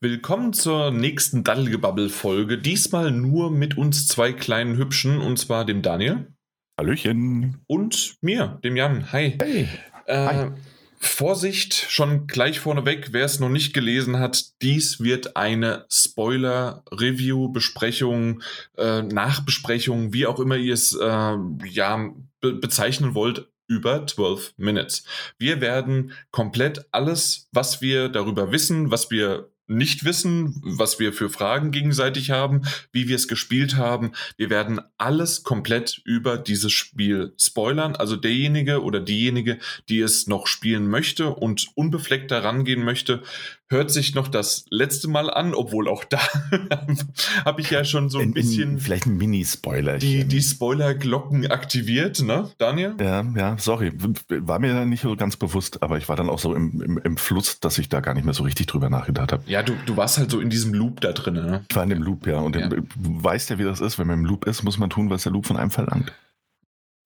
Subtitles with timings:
[0.00, 2.58] Willkommen zur nächsten Daddelgebabbel-Folge.
[2.58, 6.28] Diesmal nur mit uns zwei kleinen Hübschen, und zwar dem Daniel.
[6.78, 7.64] Hallöchen.
[7.66, 9.10] Und mir, dem Jan.
[9.10, 9.36] Hi.
[9.40, 9.68] Hey.
[10.06, 10.50] Äh, Hi.
[11.00, 18.44] Vorsicht, schon gleich vorneweg, wer es noch nicht gelesen hat, dies wird eine Spoiler-Review, Besprechung,
[18.76, 21.36] äh, Nachbesprechung, wie auch immer ihr es äh,
[21.66, 22.10] ja,
[22.40, 25.02] be bezeichnen wollt, über 12 Minutes.
[25.38, 31.28] Wir werden komplett alles, was wir darüber wissen, was wir nicht wissen, was wir für
[31.28, 34.12] Fragen gegenseitig haben, wie wir es gespielt haben.
[34.36, 37.94] Wir werden alles komplett über dieses Spiel spoilern.
[37.94, 43.22] Also derjenige oder diejenige, die es noch spielen möchte und unbefleckt daran gehen möchte,
[43.68, 46.20] hört sich noch das letzte Mal an, obwohl auch da
[47.44, 48.70] habe ich ja schon so ein in, bisschen.
[48.72, 49.98] In, vielleicht ein Mini-Spoiler.
[49.98, 52.94] Die, die Spoiler-Glocken aktiviert, ne, Daniel?
[53.00, 53.92] Ja, ja, sorry.
[54.28, 57.16] War mir nicht so ganz bewusst, aber ich war dann auch so im, im, im
[57.16, 59.42] Fluss, dass ich da gar nicht mehr so richtig drüber nachgedacht habe.
[59.46, 61.64] Ja, du, du warst halt so in diesem Loop da drin, ne?
[61.68, 62.38] Ich war in dem Loop, ja.
[62.38, 62.68] Und ja.
[62.68, 63.98] du weißt ja, wie das ist.
[63.98, 66.12] Wenn man im Loop ist, muss man tun, was der Loop von einem verlangt.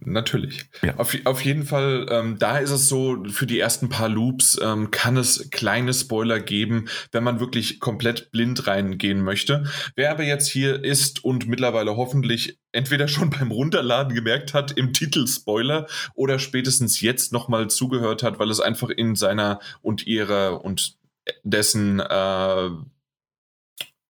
[0.04, 0.66] Natürlich.
[0.82, 0.96] Ja.
[0.96, 4.90] Auf, auf jeden Fall, ähm, da ist es so, für die ersten paar Loops ähm,
[4.90, 9.64] kann es kleine Spoiler geben, wenn man wirklich komplett blind reingehen möchte.
[9.94, 14.92] Wer aber jetzt hier ist und mittlerweile hoffentlich entweder schon beim Runterladen gemerkt hat im
[14.92, 20.64] Titel Spoiler oder spätestens jetzt nochmal zugehört hat, weil es einfach in seiner und ihrer
[20.64, 20.96] und
[21.44, 22.70] dessen äh,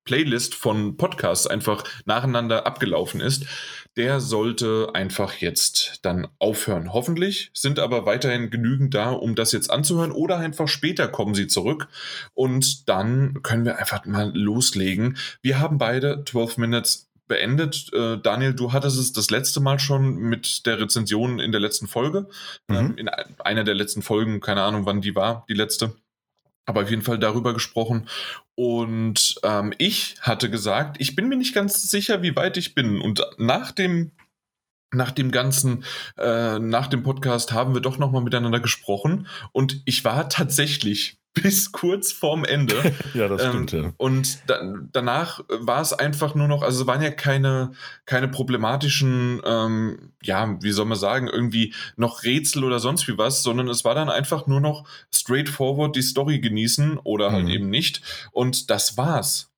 [0.04, 3.46] Playlist von Podcasts einfach nacheinander abgelaufen ist,
[3.96, 6.92] der sollte einfach jetzt dann aufhören.
[6.92, 11.46] Hoffentlich sind aber weiterhin genügend da, um das jetzt anzuhören oder einfach später kommen sie
[11.46, 11.88] zurück
[12.34, 15.16] und dann können wir einfach mal loslegen.
[15.42, 17.90] Wir haben beide 12 Minutes beendet.
[17.92, 21.86] Äh, Daniel, du hattest es das letzte Mal schon mit der Rezension in der letzten
[21.86, 22.28] Folge.
[22.68, 22.76] Mhm.
[22.76, 25.94] Ähm, in einer der letzten Folgen, keine Ahnung, wann die war, die letzte
[26.66, 28.08] aber auf jeden Fall darüber gesprochen.
[28.54, 33.00] Und ähm, ich hatte gesagt, ich bin mir nicht ganz sicher, wie weit ich bin.
[33.00, 34.12] Und nach dem
[34.92, 35.84] nach dem ganzen,
[36.18, 41.72] äh, nach dem Podcast haben wir doch nochmal miteinander gesprochen und ich war tatsächlich bis
[41.72, 42.74] kurz vorm Ende.
[43.14, 43.92] ja, das stimmt, ähm, ja.
[43.96, 44.60] Und da,
[44.92, 47.72] danach war es einfach nur noch, also es waren ja keine,
[48.04, 53.42] keine problematischen, ähm, ja, wie soll man sagen, irgendwie noch Rätsel oder sonst wie was,
[53.42, 57.50] sondern es war dann einfach nur noch straightforward die Story genießen oder halt mhm.
[57.50, 58.02] eben nicht.
[58.32, 59.50] Und das war's.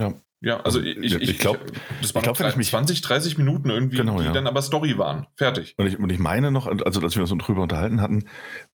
[0.00, 0.14] Ja.
[0.40, 1.60] Ja, also ich, ich, ich glaube,
[2.00, 4.32] das waren glaub, 30, 20, 30 Minuten irgendwie, genau, die ja.
[4.32, 5.26] dann aber Story waren.
[5.36, 5.74] Fertig.
[5.76, 8.24] Und ich, und ich meine noch, also als wir uns so drüber unterhalten hatten,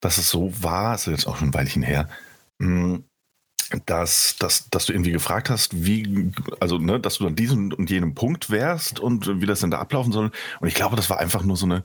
[0.00, 2.08] dass es so war, ist jetzt auch schon ein Weilchen her,
[2.60, 3.04] hm,
[3.86, 6.30] dass, dass, dass du irgendwie gefragt hast, wie,
[6.60, 9.78] also, ne, dass du an diesem und jenem Punkt wärst und wie das denn da
[9.78, 10.30] ablaufen soll.
[10.60, 11.82] Und ich glaube, das war einfach nur so eine,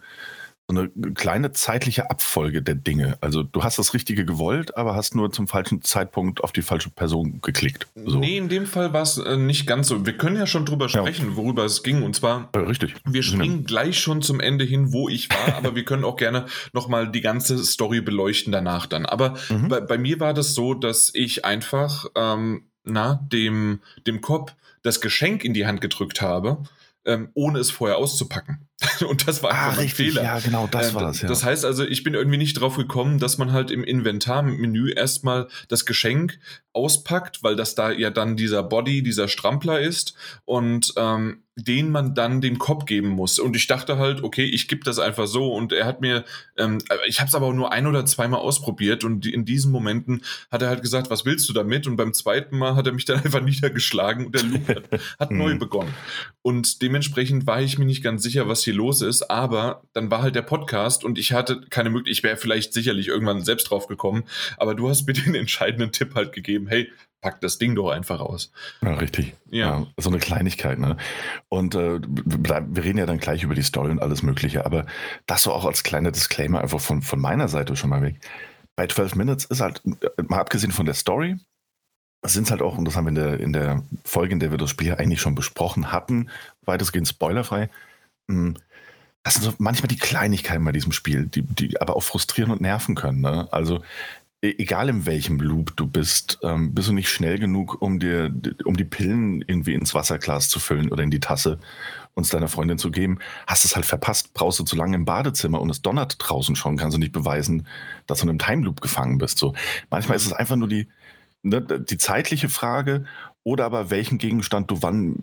[0.69, 3.17] so eine kleine zeitliche Abfolge der Dinge.
[3.21, 6.91] Also du hast das Richtige gewollt, aber hast nur zum falschen Zeitpunkt auf die falsche
[6.91, 7.87] Person geklickt.
[7.95, 8.19] So.
[8.19, 10.05] Nee, in dem Fall war es äh, nicht ganz so.
[10.05, 11.35] Wir können ja schon drüber sprechen, ja.
[11.35, 12.03] worüber es ging.
[12.03, 12.93] Und zwar, ja, richtig.
[13.03, 13.65] wir springen ja.
[13.65, 17.21] gleich schon zum Ende hin, wo ich war, aber wir können auch gerne nochmal die
[17.21, 19.07] ganze Story beleuchten danach dann.
[19.07, 19.69] Aber mhm.
[19.69, 25.01] bei, bei, mir war das so, dass ich einfach ähm, na, dem, dem Cop das
[25.01, 26.63] Geschenk in die Hand gedrückt habe
[27.05, 28.68] ähm, ohne es vorher auszupacken.
[29.07, 30.23] Und das war einfach ah, ein Fehler.
[30.23, 31.21] Ja, genau, das ähm, war das.
[31.21, 31.27] Ja.
[31.27, 35.47] Das heißt also, ich bin irgendwie nicht drauf gekommen, dass man halt im Inventarmenü erstmal
[35.67, 36.39] das Geschenk
[36.71, 40.13] auspackt, weil das da ja dann dieser Body, dieser Strampler ist
[40.45, 43.39] und ähm, den man dann dem Kopf geben muss.
[43.39, 45.53] Und ich dachte halt, okay, ich gebe das einfach so.
[45.53, 46.23] Und er hat mir,
[46.57, 50.61] ähm, ich habe es aber nur ein oder zweimal ausprobiert und in diesen Momenten hat
[50.61, 51.87] er halt gesagt, was willst du damit?
[51.87, 54.83] Und beim zweiten Mal hat er mich dann einfach niedergeschlagen und der Loop hat,
[55.19, 55.59] hat neu mhm.
[55.59, 55.93] begonnen.
[56.41, 59.29] Und dementsprechend war ich mir nicht ganz sicher, was hier los ist.
[59.29, 63.07] Aber dann war halt der Podcast und ich hatte keine Möglichkeit, ich wäre vielleicht sicherlich
[63.07, 64.23] irgendwann selbst drauf gekommen.
[64.57, 66.91] Aber du hast mir den entscheidenden Tipp halt gegeben, hey,
[67.21, 68.51] pack das Ding doch einfach aus.
[68.81, 69.35] Ja, richtig.
[69.49, 69.79] Ja.
[69.79, 70.97] ja so eine Kleinigkeit, ne?
[71.49, 74.85] Und äh, wir reden ja dann gleich über die Story und alles Mögliche, aber
[75.25, 78.19] das so auch als kleiner Disclaimer einfach von, von meiner Seite schon mal weg.
[78.75, 81.35] Bei 12 Minutes ist halt, äh, mal abgesehen von der Story,
[82.25, 84.51] sind es halt auch, und das haben wir in der, in der Folge, in der
[84.51, 86.29] wir das Spiel eigentlich schon besprochen hatten,
[86.65, 87.69] weitestgehend spoilerfrei,
[88.29, 88.55] hm,
[89.23, 92.61] das sind so manchmal die Kleinigkeiten bei diesem Spiel, die, die aber auch frustrieren und
[92.61, 93.21] nerven können.
[93.21, 93.47] Ne?
[93.51, 93.81] Also
[94.41, 98.33] E-, egal in welchem Loop du bist, ähm, bist du nicht schnell genug, um dir,
[98.63, 101.59] um die Pillen irgendwie ins Wasserglas zu füllen oder in die Tasse
[102.13, 105.05] und es deiner Freundin zu geben, hast es halt verpasst, brauchst du zu lange im
[105.05, 107.67] Badezimmer und es donnert draußen schon, kannst du nicht beweisen,
[108.07, 109.37] dass du in einem Time Loop gefangen bist.
[109.39, 109.53] So,
[109.89, 110.87] manchmal ist es einfach nur die,
[111.43, 113.05] ne, die zeitliche Frage
[113.43, 115.15] oder aber welchen Gegenstand du wann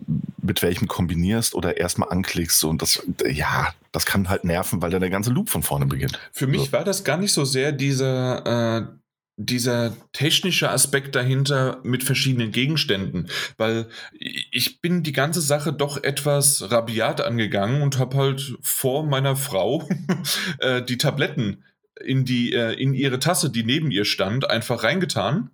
[0.47, 2.63] mit welchem kombinierst oder erstmal anklickst.
[2.63, 6.19] Und das, ja, das kann halt nerven, weil dann der ganze Loop von vorne beginnt.
[6.31, 6.71] Für mich so.
[6.71, 8.87] war das gar nicht so sehr dieser, äh,
[9.35, 16.71] dieser technische Aspekt dahinter mit verschiedenen Gegenständen, weil ich bin die ganze Sache doch etwas
[16.71, 19.87] rabiat angegangen und habe halt vor meiner Frau
[20.59, 21.63] äh, die Tabletten
[22.03, 25.51] in die äh, in ihre Tasse, die neben ihr stand, einfach reingetan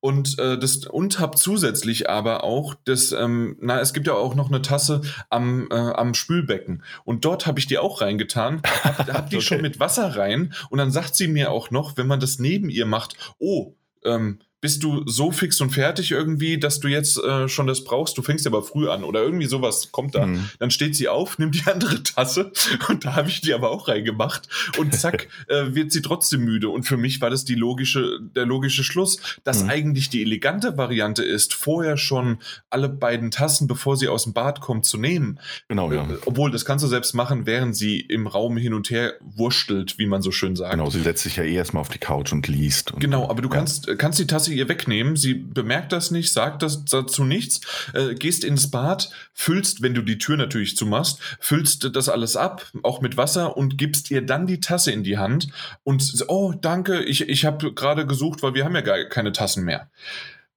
[0.00, 4.34] und äh, das und habe zusätzlich aber auch das, ähm, na, es gibt ja auch
[4.34, 6.84] noch eine Tasse am, äh, am Spülbecken.
[7.04, 9.44] Und dort habe ich die auch reingetan, habe hab die okay.
[9.44, 12.70] schon mit Wasser rein und dann sagt sie mir auch noch, wenn man das neben
[12.70, 13.74] ihr macht, oh,
[14.04, 18.18] ähm, bist du so fix und fertig irgendwie, dass du jetzt äh, schon das brauchst,
[18.18, 20.26] du fängst aber früh an oder irgendwie sowas kommt da.
[20.26, 20.50] Mhm.
[20.58, 22.52] Dann steht sie auf, nimmt die andere Tasse
[22.88, 26.70] und da habe ich die aber auch reingemacht und zack, äh, wird sie trotzdem müde.
[26.70, 29.70] Und für mich war das die logische, der logische Schluss, dass mhm.
[29.70, 32.38] eigentlich die elegante Variante ist, vorher schon
[32.68, 35.38] alle beiden Tassen, bevor sie aus dem Bad kommt, zu nehmen.
[35.68, 36.02] Genau, ja.
[36.02, 39.98] Äh, obwohl, das kannst du selbst machen, während sie im Raum hin und her wurschtelt,
[39.98, 40.72] wie man so schön sagt.
[40.72, 42.92] Genau, sie setzt sich ja eh erstmal auf die Couch und liest.
[42.92, 43.54] Und genau, aber du ja.
[43.54, 45.16] kannst, kannst die Tasse sie ihr wegnehmen.
[45.16, 47.60] Sie bemerkt das nicht, sagt das dazu nichts,
[47.94, 52.70] äh, gehst ins Bad, füllst, wenn du die Tür natürlich zumachst, füllst das alles ab,
[52.82, 55.48] auch mit Wasser und gibst ihr dann die Tasse in die Hand
[55.84, 59.64] und oh, danke, ich, ich habe gerade gesucht, weil wir haben ja gar keine Tassen
[59.64, 59.88] mehr.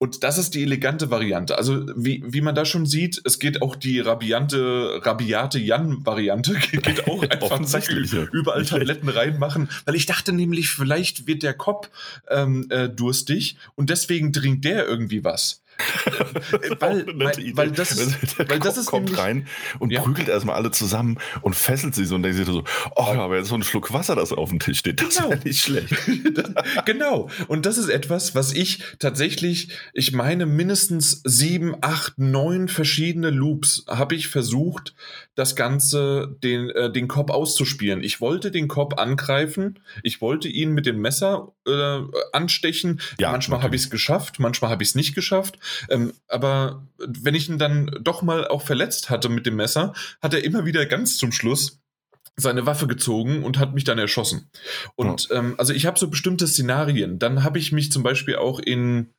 [0.01, 1.59] Und das ist die elegante Variante.
[1.59, 7.07] Also, wie, wie man da schon sieht, es geht auch die rabiante, rabiate Jan-Variante, geht
[7.07, 7.62] auch einfach
[8.31, 9.69] überall Tabletten reinmachen.
[9.86, 11.92] Weil ich dachte nämlich, vielleicht wird der Kopf
[12.31, 15.61] ähm, äh, durstig und deswegen trinkt der irgendwie was.
[16.80, 17.98] Weil, weil, weil, das,
[18.38, 19.48] weil das ist kommt nämlich, rein
[19.80, 20.02] und ja.
[20.02, 22.64] prügelt erstmal alle zusammen und fesselt sie so und denkt sich so,
[22.96, 25.30] oh, aber jetzt so ein Schluck Wasser, das auf dem Tisch steht, das genau.
[25.30, 25.96] wäre nicht schlecht.
[26.86, 27.30] genau.
[27.48, 33.86] Und das ist etwas, was ich tatsächlich, ich meine, mindestens sieben, acht, neun verschiedene Loops
[33.88, 34.94] habe ich versucht,
[35.36, 38.04] das Ganze, den, äh, den Kopf auszuspielen.
[38.04, 42.02] Ich wollte den Kopf angreifen, ich wollte ihn mit dem Messer äh,
[42.34, 43.02] anstechen.
[43.20, 45.58] Ja, manchmal habe ich es geschafft, manchmal habe ich es nicht geschafft.
[45.90, 50.34] Ähm, aber wenn ich ihn dann doch mal auch verletzt hatte mit dem Messer, hat
[50.34, 51.81] er immer wieder ganz zum Schluss
[52.38, 54.50] seine Waffe gezogen und hat mich dann erschossen.
[54.96, 55.36] Und oh.
[55.36, 57.19] ähm, also ich habe so bestimmte Szenarien.
[57.19, 59.13] Dann habe ich mich zum Beispiel auch in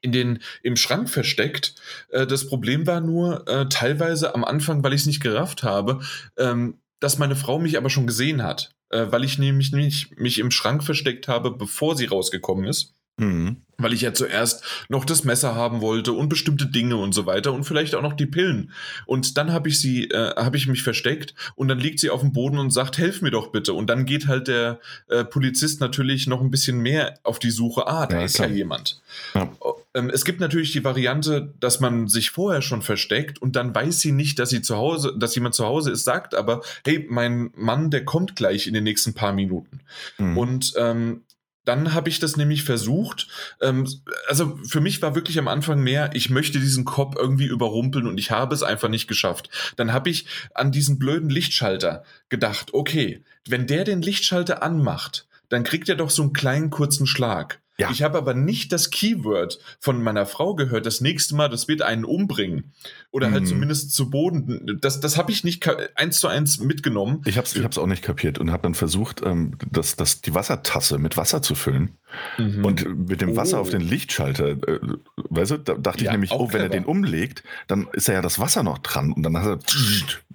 [0.00, 1.74] in den im Schrank versteckt.
[2.10, 6.00] Äh, das Problem war nur äh, teilweise am Anfang, weil ich es nicht gerafft habe,
[6.36, 10.38] ähm, dass meine Frau mich aber schon gesehen hat, äh, weil ich nämlich nicht mich
[10.38, 12.94] im Schrank versteckt habe, bevor sie rausgekommen ist.
[13.18, 17.26] Mhm weil ich ja zuerst noch das Messer haben wollte und bestimmte Dinge und so
[17.26, 18.72] weiter und vielleicht auch noch die Pillen.
[19.06, 22.20] Und dann habe ich sie, äh, habe ich mich versteckt und dann liegt sie auf
[22.20, 23.72] dem Boden und sagt, helf mir doch bitte.
[23.72, 27.86] Und dann geht halt der äh, Polizist natürlich noch ein bisschen mehr auf die Suche.
[27.86, 28.48] Ah, da ja, ist klar.
[28.48, 29.00] ja jemand.
[29.34, 29.48] Ja.
[29.94, 34.00] Ähm, es gibt natürlich die Variante, dass man sich vorher schon versteckt und dann weiß
[34.00, 37.50] sie nicht, dass sie zu Hause, dass jemand zu Hause ist, sagt aber, hey, mein
[37.54, 39.80] Mann, der kommt gleich in den nächsten paar Minuten.
[40.18, 40.36] Mhm.
[40.36, 41.22] Und ähm,
[41.68, 43.28] dann habe ich das nämlich versucht.
[43.60, 43.86] Ähm,
[44.26, 48.18] also für mich war wirklich am Anfang mehr, ich möchte diesen Kopf irgendwie überrumpeln und
[48.18, 49.50] ich habe es einfach nicht geschafft.
[49.76, 55.62] Dann habe ich an diesen blöden Lichtschalter gedacht, okay, wenn der den Lichtschalter anmacht, dann
[55.62, 57.60] kriegt er doch so einen kleinen kurzen Schlag.
[57.80, 57.90] Ja.
[57.90, 61.82] Ich habe aber nicht das Keyword von meiner Frau gehört, das nächste Mal, das wird
[61.82, 62.72] einen umbringen.
[63.12, 63.46] Oder halt mhm.
[63.46, 64.78] zumindest zu Boden.
[64.80, 67.22] Das, das habe ich nicht eins zu eins mitgenommen.
[67.24, 70.20] Ich habe es ich hab's auch nicht kapiert und habe dann versucht, ähm, das, das,
[70.20, 71.96] die Wassertasse mit Wasser zu füllen.
[72.36, 72.64] Mhm.
[72.64, 73.60] Und mit dem Wasser oh.
[73.60, 74.80] auf den Lichtschalter, äh,
[75.16, 76.64] weißt du, da dachte ja, ich nämlich, oh, wenn clever.
[76.64, 79.58] er den umlegt, dann ist ja ja das Wasser noch dran und dann hat er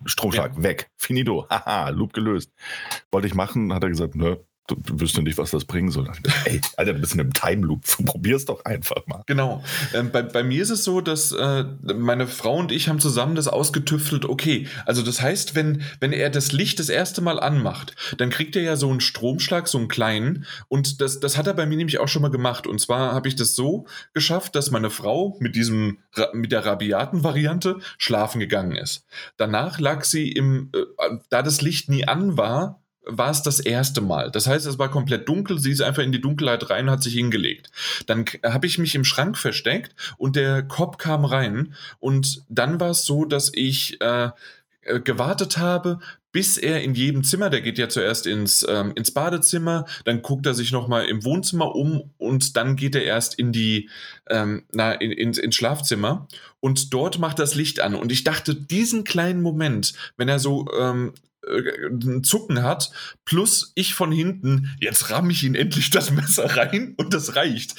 [0.06, 0.64] Stromschlag ja.
[0.64, 0.90] weg.
[0.98, 1.46] Finito.
[1.50, 2.52] Haha, Loop gelöst.
[3.12, 6.10] Wollte ich machen, hat er gesagt, nö, du, du wüsste nicht, was das bringen soll.
[6.46, 7.84] Ey, Alter, du bist in einem Time Loop.
[8.05, 9.24] Probier's doch einfach mal.
[9.25, 9.63] Genau.
[9.93, 13.36] Ähm, bei, bei mir ist es so, dass äh, meine Frau und ich haben zusammen
[13.36, 14.25] das ausgetüftelt.
[14.25, 18.55] Okay, also das heißt, wenn, wenn er das Licht das erste Mal anmacht, dann kriegt
[18.55, 20.46] er ja so einen Stromschlag, so einen kleinen.
[20.67, 22.67] Und das, das hat er bei mir nämlich auch schon mal gemacht.
[22.67, 26.00] Und zwar habe ich das so geschafft, dass meine Frau mit diesem,
[26.34, 29.05] mit der rabiaten Variante schlafen gegangen ist.
[29.38, 34.02] Danach lag sie im, äh, da das Licht nie an war, war es das erste
[34.02, 34.32] Mal.
[34.32, 37.14] Das heißt, es war komplett dunkel, sie ist einfach in die Dunkelheit rein, hat sich
[37.14, 37.70] hingelegt.
[38.06, 42.92] Dann habe ich mich im Schrank versteckt und der Kopf kam rein und dann war
[42.92, 44.30] es so, dass ich äh,
[44.82, 46.00] äh, gewartet habe,
[46.32, 50.46] bis er in jedem Zimmer, der geht ja zuerst ins, ähm, ins Badezimmer, dann guckt
[50.48, 53.90] er sich nochmal im Wohnzimmer um und dann geht er erst in die,
[54.30, 56.28] ähm, na, in, in, ins Schlafzimmer
[56.60, 57.94] und dort macht das Licht an.
[57.94, 61.14] Und ich dachte, diesen kleinen Moment, wenn er so ähm,
[61.48, 62.92] äh, ein Zucken hat,
[63.26, 67.76] plus ich von hinten, jetzt ramme ich ihn endlich das Messer rein und das reicht.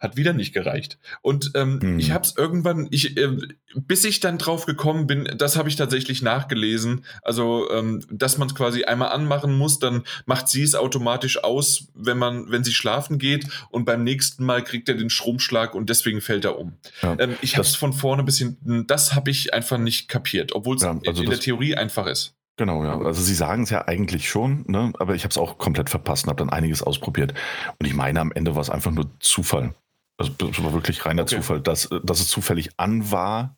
[0.00, 0.98] hat wieder nicht gereicht.
[1.20, 1.98] Und ähm, hm.
[1.98, 3.36] ich habe es irgendwann, ich, äh,
[3.74, 7.04] bis ich dann drauf gekommen bin, das habe ich tatsächlich nachgelesen.
[7.22, 11.88] Also, ähm, dass man es quasi einmal anmachen muss, dann macht sie es automatisch aus,
[11.94, 15.90] wenn man, wenn sie schlafen geht, und beim nächsten Mal kriegt er den Stromschlag und
[15.90, 16.78] deswegen fällt er um.
[17.02, 20.52] Ja, ähm, ich habe es von vorne bis hinten, das habe ich einfach nicht kapiert,
[20.54, 22.34] obwohl es ja, also in der Theorie einfach ist.
[22.60, 23.00] Genau, ja.
[23.00, 24.92] Also Sie sagen es ja eigentlich schon, ne?
[24.98, 27.32] aber ich habe es auch komplett verpasst und habe dann einiges ausprobiert.
[27.78, 29.74] Und ich meine, am Ende war es einfach nur Zufall.
[30.18, 31.36] Also das war wirklich reiner okay.
[31.36, 33.56] Zufall, dass, dass es zufällig an war,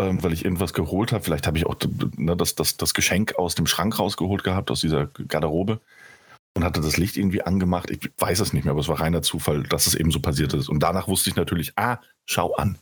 [0.00, 1.22] ähm, weil ich irgendwas geholt habe.
[1.22, 1.76] Vielleicht habe ich auch
[2.16, 5.82] ne, das, das, das Geschenk aus dem Schrank rausgeholt gehabt, aus dieser Garderobe
[6.56, 7.90] und hatte das Licht irgendwie angemacht.
[7.90, 10.54] Ich weiß es nicht mehr, aber es war reiner Zufall, dass es eben so passiert
[10.54, 10.70] ist.
[10.70, 12.78] Und danach wusste ich natürlich, ah, schau an.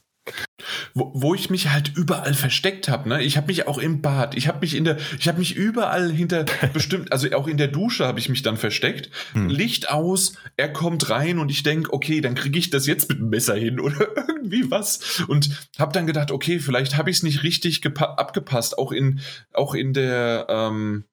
[0.95, 3.23] Wo, wo, ich mich halt überall versteckt habe, ne?
[3.23, 6.13] Ich habe mich auch im Bad, ich habe mich in der, ich habe mich überall
[6.13, 9.11] hinter bestimmt, also auch in der Dusche habe ich mich dann versteckt.
[9.33, 9.49] Hm.
[9.49, 13.19] Licht aus, er kommt rein und ich denke, okay, dann kriege ich das jetzt mit
[13.19, 15.25] dem Messer hin oder irgendwie was.
[15.27, 19.21] Und habe dann gedacht, okay, vielleicht habe ich es nicht richtig abgepasst, auch in,
[19.53, 21.05] auch in der, ähm,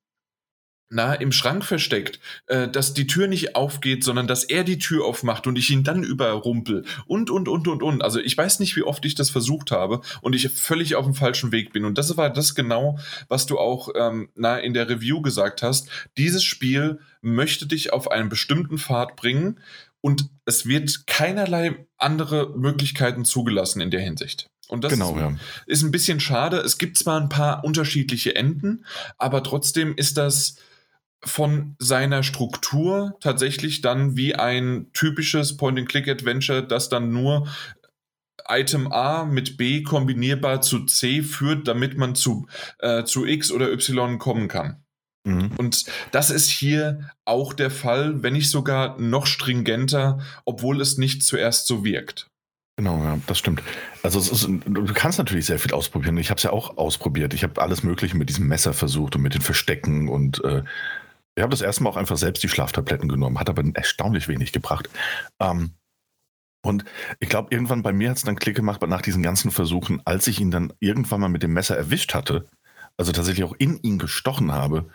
[0.90, 5.06] na, im Schrank versteckt, äh, dass die Tür nicht aufgeht, sondern dass er die Tür
[5.06, 8.02] aufmacht und ich ihn dann überrumpel und, und, und, und, und.
[8.02, 11.14] Also ich weiß nicht, wie oft ich das versucht habe und ich völlig auf dem
[11.14, 11.86] falschen Weg bin.
[11.86, 15.90] Und das war das genau, was du auch ähm, na, in der Review gesagt hast.
[16.18, 19.60] Dieses Spiel möchte dich auf einen bestimmten Pfad bringen
[20.02, 24.50] und es wird keinerlei andere Möglichkeiten zugelassen in der Hinsicht.
[24.70, 25.36] Und das genau, ist, ja.
[25.66, 26.58] ist ein bisschen schade.
[26.58, 28.86] Es gibt zwar ein paar unterschiedliche Enden,
[29.18, 30.56] aber trotzdem ist das
[31.24, 37.48] von seiner Struktur tatsächlich dann wie ein typisches Point-and-Click-Adventure, das dann nur
[38.48, 42.48] Item A mit B kombinierbar zu C führt, damit man zu,
[42.80, 44.84] äh, zu X oder Y kommen kann.
[45.26, 45.52] Mhm.
[45.58, 51.24] Und das ist hier auch der Fall, wenn nicht sogar noch stringenter, obwohl es nicht
[51.24, 52.28] zuerst so wirkt.
[52.78, 53.62] Genau, ja, das stimmt.
[54.04, 56.16] Also ist, du kannst natürlich sehr viel ausprobieren.
[56.16, 57.34] Ich habe es ja auch ausprobiert.
[57.34, 60.64] Ich habe alles Mögliche mit diesem Messer versucht und mit den Verstecken und äh,
[61.40, 64.52] ich habe das erste Mal auch einfach selbst die Schlaftabletten genommen, hat aber erstaunlich wenig
[64.52, 64.90] gebracht.
[65.40, 65.72] Ähm,
[66.62, 66.84] und
[67.22, 70.28] ich glaube, irgendwann bei mir hat es dann Klick gemacht nach diesen ganzen Versuchen, als
[70.28, 72.50] ich ihn dann irgendwann mal mit dem Messer erwischt hatte,
[72.98, 74.90] also tatsächlich auch in ihn gestochen habe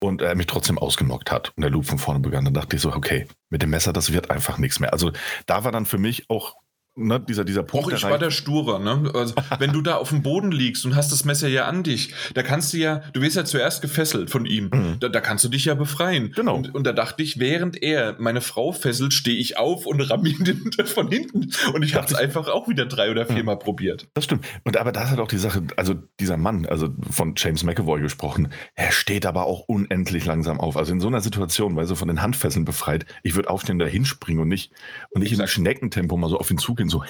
[0.00, 2.80] und er mich trotzdem ausgenockt hat und der Loop von vorne begann, dann dachte ich
[2.80, 4.94] so, okay, mit dem Messer, das wird einfach nichts mehr.
[4.94, 5.12] Also
[5.44, 6.56] da war dann für mich auch
[6.98, 7.86] ne, dieser, dieser Punkt.
[7.86, 9.10] Auch ich war der Sture, ne?
[9.14, 12.12] Also, wenn du da auf dem Boden liegst und hast das Messer ja an dich,
[12.34, 14.70] da kannst du ja, du wirst ja zuerst gefesselt von ihm.
[14.72, 14.96] Mhm.
[15.00, 16.32] Da, da, kannst du dich ja befreien.
[16.34, 16.56] Genau.
[16.56, 20.24] Und, und, da dachte ich, während er meine Frau fesselt, stehe ich auf und ramm
[20.26, 21.50] ihn von hinten.
[21.72, 23.60] Und ich habe es einfach auch wieder drei oder viermal mhm.
[23.60, 24.08] probiert.
[24.14, 24.44] Das stimmt.
[24.64, 28.00] Und aber da ist halt auch die Sache, also dieser Mann, also von James McAvoy
[28.00, 30.76] gesprochen, er steht aber auch unendlich langsam auf.
[30.76, 33.86] Also in so einer Situation, weil so von den Handfesseln befreit, ich würde aufstehen, da
[33.86, 34.72] hinspringen und nicht,
[35.10, 37.04] und nicht in Schneckentempo mal so auf ihn zugehen, so,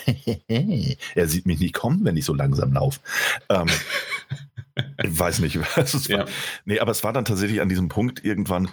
[1.15, 3.01] er sieht mich nicht kommen, wenn ich so langsam laufe.
[3.49, 3.67] Ähm,
[5.03, 6.21] ich weiß nicht, was es war.
[6.21, 6.25] Ja.
[6.65, 8.67] Nee, aber es war dann tatsächlich an diesem Punkt irgendwann,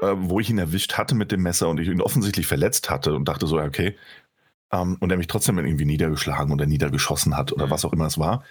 [0.00, 3.14] äh, wo ich ihn erwischt hatte mit dem Messer und ich ihn offensichtlich verletzt hatte
[3.14, 3.96] und dachte so, okay.
[4.72, 7.70] Ähm, und er mich trotzdem irgendwie niedergeschlagen oder niedergeschossen hat oder mhm.
[7.70, 8.44] was auch immer es war.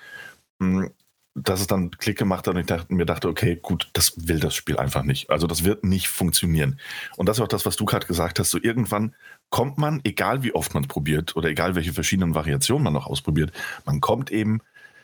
[1.34, 4.40] Dass es dann Klick gemacht hat und ich dachte, mir dachte, okay, gut, das will
[4.40, 5.30] das Spiel einfach nicht.
[5.30, 6.80] Also das wird nicht funktionieren.
[7.16, 8.52] Und das ist auch das, was du gerade gesagt hast.
[8.52, 9.16] So irgendwann
[9.50, 13.08] kommt man, egal wie oft man es probiert oder egal welche verschiedenen Variationen man noch
[13.08, 13.54] ausprobiert,
[13.86, 14.60] man kommt eben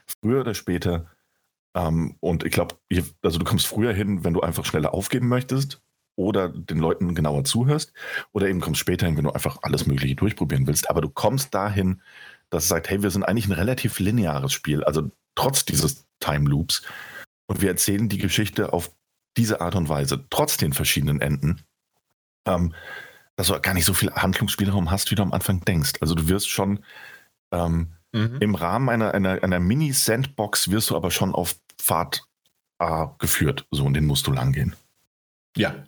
[0.05, 1.05] früher oder später
[1.77, 2.75] ähm, und ich glaube,
[3.21, 5.81] also du kommst früher hin, wenn du einfach schneller aufgeben möchtest
[6.15, 7.93] oder den Leuten genauer zuhörst
[8.33, 10.89] oder eben kommst später hin, wenn du einfach alles Mögliche durchprobieren willst.
[10.89, 12.01] Aber du kommst dahin,
[12.49, 14.83] dass es sagt, hey, wir sind eigentlich ein relativ lineares Spiel.
[14.83, 16.83] Also trotz dieses Time Loops.
[17.47, 18.91] Und wir erzählen die Geschichte auf
[19.37, 21.61] diese Art und Weise, trotz den verschiedenen Enden,
[22.47, 22.73] ähm,
[23.35, 25.93] dass du gar nicht so viel Handlungsspielraum hast, wie du am Anfang denkst.
[26.01, 26.83] Also du wirst schon
[27.53, 28.37] ähm, mhm.
[28.39, 32.23] im Rahmen einer, einer, einer Mini-Sandbox wirst du aber schon auf Pfad
[32.79, 33.65] A geführt.
[33.71, 34.75] So, und den musst du lang gehen.
[35.55, 35.83] Ja,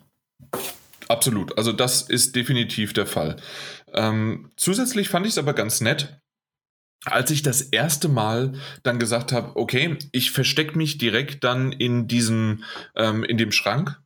[1.08, 1.56] absolut.
[1.58, 3.36] Also das ist definitiv der Fall.
[3.92, 6.20] Ähm, zusätzlich fand ich es aber ganz nett,
[7.04, 8.52] als ich das erste Mal
[8.82, 12.64] dann gesagt habe, okay, ich verstecke mich direkt dann in diesem,
[12.94, 14.00] ähm, in dem Schrank,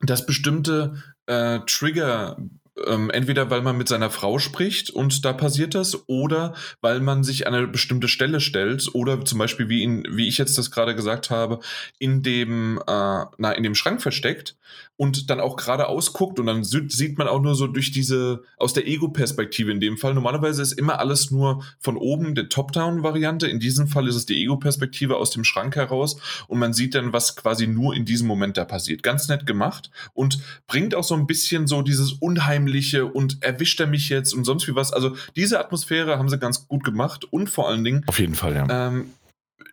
[0.00, 2.36] dass bestimmte äh, Trigger
[2.86, 7.24] ähm, entweder weil man mit seiner Frau spricht und da passiert das, oder weil man
[7.24, 10.70] sich an eine bestimmte Stelle stellt, oder zum Beispiel, wie, in, wie ich jetzt das
[10.70, 11.60] gerade gesagt habe,
[11.98, 14.56] in dem, äh, na, in dem Schrank versteckt
[14.96, 18.72] und dann auch geradeaus guckt und dann sieht man auch nur so durch diese, aus
[18.72, 20.14] der Ego-Perspektive in dem Fall.
[20.14, 23.46] Normalerweise ist immer alles nur von oben der Top-Down-Variante.
[23.46, 26.16] In diesem Fall ist es die Ego-Perspektive aus dem Schrank heraus
[26.48, 29.02] und man sieht dann, was quasi nur in diesem Moment da passiert.
[29.02, 33.80] Ganz nett gemacht und bringt auch so ein bisschen so dieses Unheimliche Unheimliche und erwischt
[33.80, 34.92] er mich jetzt und sonst wie was.
[34.92, 38.02] Also diese Atmosphäre haben sie ganz gut gemacht und vor allen Dingen.
[38.06, 38.88] Auf jeden Fall, ja.
[38.88, 39.10] Ähm,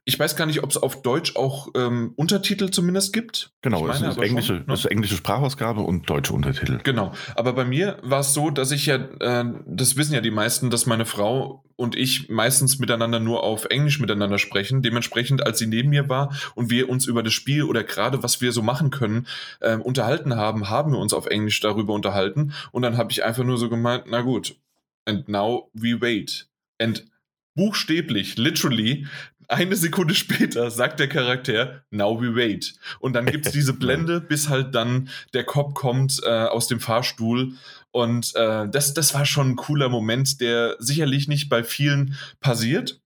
[0.05, 3.53] ich weiß gar nicht, ob es auf Deutsch auch ähm, Untertitel zumindest gibt.
[3.62, 4.74] Genau, es ist englische, schon, ne?
[4.74, 6.79] ist englische Sprachausgabe und deutsche Untertitel.
[6.83, 10.31] Genau, aber bei mir war es so, dass ich ja, äh, das wissen ja die
[10.31, 14.81] meisten, dass meine Frau und ich meistens miteinander nur auf Englisch miteinander sprechen.
[14.81, 18.41] Dementsprechend, als sie neben mir war und wir uns über das Spiel oder gerade was
[18.41, 19.25] wir so machen können,
[19.62, 22.53] äh, unterhalten haben, haben wir uns auf Englisch darüber unterhalten.
[22.72, 24.57] Und dann habe ich einfach nur so gemeint, na gut,
[25.05, 26.48] and now we wait.
[26.77, 27.05] And
[27.55, 29.05] buchstäblich, literally,
[29.48, 32.74] eine Sekunde später sagt der Charakter, now we wait.
[33.00, 36.80] Und dann gibt es diese Blende, bis halt dann der Cop kommt äh, aus dem
[36.80, 37.54] Fahrstuhl.
[37.92, 43.00] Und äh, das, das war schon ein cooler Moment, der sicherlich nicht bei vielen passiert.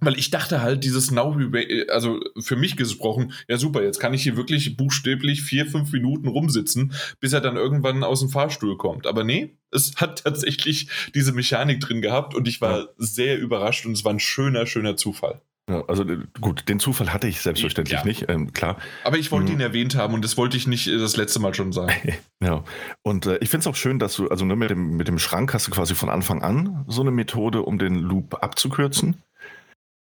[0.00, 3.98] Weil ich dachte halt, dieses Now We Wait, also für mich gesprochen, ja super, jetzt
[3.98, 8.28] kann ich hier wirklich buchstäblich vier, fünf Minuten rumsitzen, bis er dann irgendwann aus dem
[8.28, 9.08] Fahrstuhl kommt.
[9.08, 12.88] Aber nee, es hat tatsächlich diese Mechanik drin gehabt und ich war ja.
[12.96, 15.42] sehr überrascht und es war ein schöner, schöner Zufall.
[15.68, 18.04] Ja, also äh, gut, den Zufall hatte ich selbstverständlich ja.
[18.04, 18.78] nicht, ähm, klar.
[19.04, 19.58] Aber ich wollte mhm.
[19.58, 21.92] ihn erwähnt haben und das wollte ich nicht äh, das letzte Mal schon sagen.
[22.42, 22.64] ja,
[23.02, 25.18] und äh, ich finde es auch schön, dass du, also ne, mit, dem, mit dem
[25.18, 29.22] Schrank hast du quasi von Anfang an so eine Methode, um den Loop abzukürzen.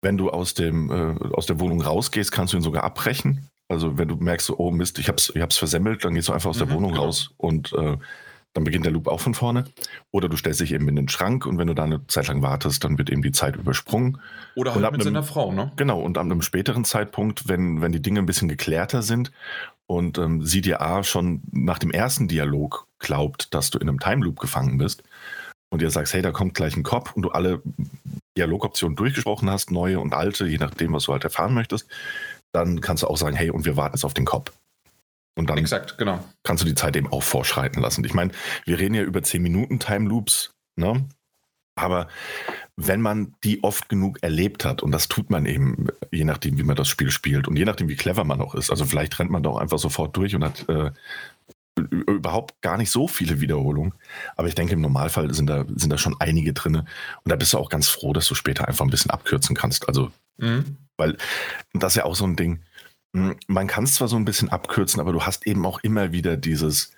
[0.01, 3.47] Wenn du aus, dem, äh, aus der Wohnung rausgehst, kannst du ihn sogar abbrechen.
[3.69, 6.49] Also wenn du merkst, oh Mist, ich hab's, ich hab's versemmelt, dann gehst du einfach
[6.49, 7.05] aus mhm, der Wohnung genau.
[7.05, 7.97] raus und äh,
[8.53, 9.65] dann beginnt der Loop auch von vorne.
[10.11, 12.41] Oder du stellst dich eben in den Schrank und wenn du da eine Zeit lang
[12.41, 14.19] wartest, dann wird eben die Zeit übersprungen.
[14.55, 15.71] Oder halt mit einem, seiner Frau, ne?
[15.75, 19.31] Genau, und an einem späteren Zeitpunkt, wenn, wenn die Dinge ein bisschen geklärter sind
[19.87, 23.99] und ähm, sie dir A schon nach dem ersten Dialog glaubt, dass du in einem
[23.99, 25.03] Time Loop gefangen bist
[25.69, 27.61] und ihr sagst, hey, da kommt gleich ein Kopf und du alle
[28.37, 31.87] Dialogoptionen durchgesprochen hast, neue und alte, je nachdem, was du halt erfahren möchtest,
[32.51, 34.51] dann kannst du auch sagen, hey, und wir warten jetzt auf den Kopf.
[35.35, 36.23] Und dann Exakt, genau.
[36.43, 38.03] kannst du die Zeit eben auch vorschreiten lassen.
[38.03, 38.31] Ich meine,
[38.65, 41.07] wir reden ja über 10 Minuten Time Loops, ne?
[41.75, 42.07] Aber
[42.75, 46.63] wenn man die oft genug erlebt hat, und das tut man eben, je nachdem, wie
[46.63, 49.31] man das Spiel spielt und je nachdem, wie clever man auch ist, also vielleicht rennt
[49.31, 50.91] man doch einfach sofort durch und hat äh,
[51.75, 53.93] überhaupt gar nicht so viele Wiederholungen.
[54.35, 56.75] Aber ich denke, im Normalfall sind da, sind da schon einige drin.
[56.75, 56.87] Und
[57.25, 59.87] da bist du auch ganz froh, dass du später einfach ein bisschen abkürzen kannst.
[59.87, 60.77] Also, mhm.
[60.97, 61.17] weil
[61.73, 62.61] das ist ja auch so ein Ding
[63.13, 66.35] man kann es zwar so ein bisschen abkürzen, aber du hast eben auch immer wieder
[66.35, 66.91] dieses,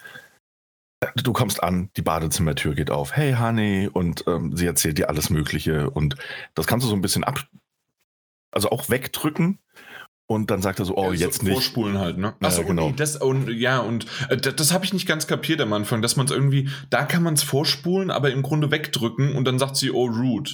[1.01, 5.10] äh, du kommst an, die Badezimmertür geht auf, hey Honey, und ähm, sie erzählt dir
[5.10, 6.15] alles Mögliche und
[6.54, 7.45] das kannst du so ein bisschen ab,
[8.51, 9.60] also auch wegdrücken.
[10.28, 11.54] Und dann sagt er so, oh, ja, jetzt so nicht.
[11.54, 12.34] Vorspulen halt, ne?
[12.41, 12.88] Achso, ja, genau.
[12.88, 16.01] Nee, das, und, ja, und äh, das, das habe ich nicht ganz kapiert am Anfang,
[16.01, 19.60] dass man es irgendwie, da kann man es vorspulen, aber im Grunde wegdrücken und dann
[19.60, 20.49] sagt sie, oh, rude.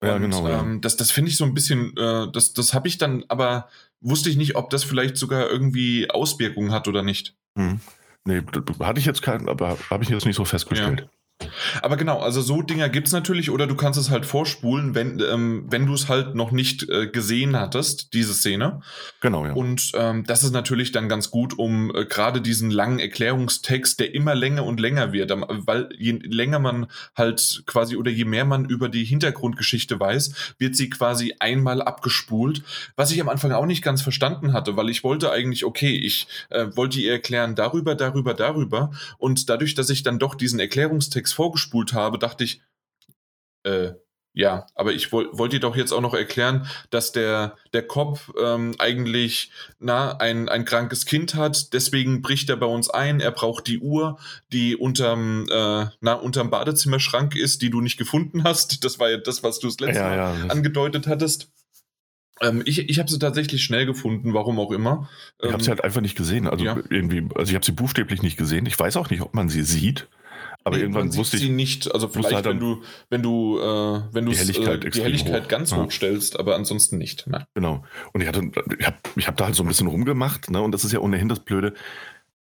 [0.00, 0.48] Und, ja, genau.
[0.48, 0.78] Ähm, ja.
[0.80, 3.68] Das, das finde ich so ein bisschen, äh, das, das habe ich dann aber
[4.00, 7.36] wusste ich nicht, ob das vielleicht sogar irgendwie Auswirkungen hat oder nicht.
[7.56, 7.80] Hm.
[8.24, 8.42] Nee,
[8.80, 11.00] hatte ich jetzt keinen, aber habe ich jetzt nicht so festgestellt.
[11.00, 11.19] Ja.
[11.82, 15.20] Aber genau, also so Dinger gibt es natürlich, oder du kannst es halt vorspulen, wenn,
[15.20, 18.80] ähm, wenn du es halt noch nicht äh, gesehen hattest, diese Szene.
[19.20, 19.52] Genau, ja.
[19.52, 24.14] Und ähm, das ist natürlich dann ganz gut, um äh, gerade diesen langen Erklärungstext, der
[24.14, 28.64] immer länger und länger wird, weil je länger man halt quasi oder je mehr man
[28.64, 32.62] über die Hintergrundgeschichte weiß, wird sie quasi einmal abgespult,
[32.96, 36.26] was ich am Anfang auch nicht ganz verstanden hatte, weil ich wollte eigentlich, okay, ich
[36.50, 41.29] äh, wollte ihr erklären darüber, darüber, darüber und dadurch, dass ich dann doch diesen Erklärungstext
[41.32, 42.62] vorgespult habe, dachte ich,
[43.64, 43.92] äh,
[44.32, 48.32] ja, aber ich wollte wollt dir doch jetzt auch noch erklären, dass der, der Cop
[48.40, 53.32] ähm, eigentlich na, ein, ein krankes Kind hat, deswegen bricht er bei uns ein, er
[53.32, 54.18] braucht die Uhr,
[54.52, 58.84] die unterm, äh, na, unterm Badezimmerschrank ist, die du nicht gefunden hast.
[58.84, 61.50] Das war ja das, was du das letzte ja, ja, Mal angedeutet hattest.
[62.40, 65.08] Ähm, ich ich habe sie tatsächlich schnell gefunden, warum auch immer.
[65.40, 66.46] Ich ähm, habe sie halt einfach nicht gesehen.
[66.46, 66.78] Also ja.
[66.88, 68.64] irgendwie, also ich habe sie buchstäblich nicht gesehen.
[68.66, 70.08] Ich weiß auch nicht, ob man sie sieht.
[70.64, 71.92] Aber nee, irgendwann wusste ich sie nicht.
[71.92, 75.44] Also vielleicht, halt wenn du, wenn du, äh, wenn du die Helligkeit, äh, die Helligkeit
[75.44, 75.48] hoch.
[75.48, 75.78] ganz ja.
[75.78, 77.26] hoch stellst, aber ansonsten nicht.
[77.26, 77.44] Nein.
[77.54, 77.84] Genau.
[78.12, 80.60] Und ich hatte, ich habe ich hab da halt so ein bisschen rumgemacht, ne?
[80.60, 81.74] Und das ist ja ohnehin das Blöde.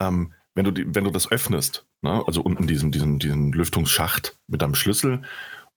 [0.00, 2.24] Ähm, wenn du, die, wenn du das öffnest, ne?
[2.26, 5.22] also unten diesen, diesen, diesen Lüftungsschacht mit deinem Schlüssel,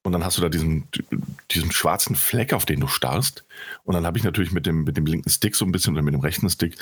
[0.04, 0.88] und dann hast du da diesen,
[1.52, 3.46] diesen schwarzen Fleck, auf den du starrst.
[3.84, 6.02] Und dann habe ich natürlich mit dem, mit dem linken Stick so ein bisschen oder
[6.02, 6.76] mit dem rechten Stick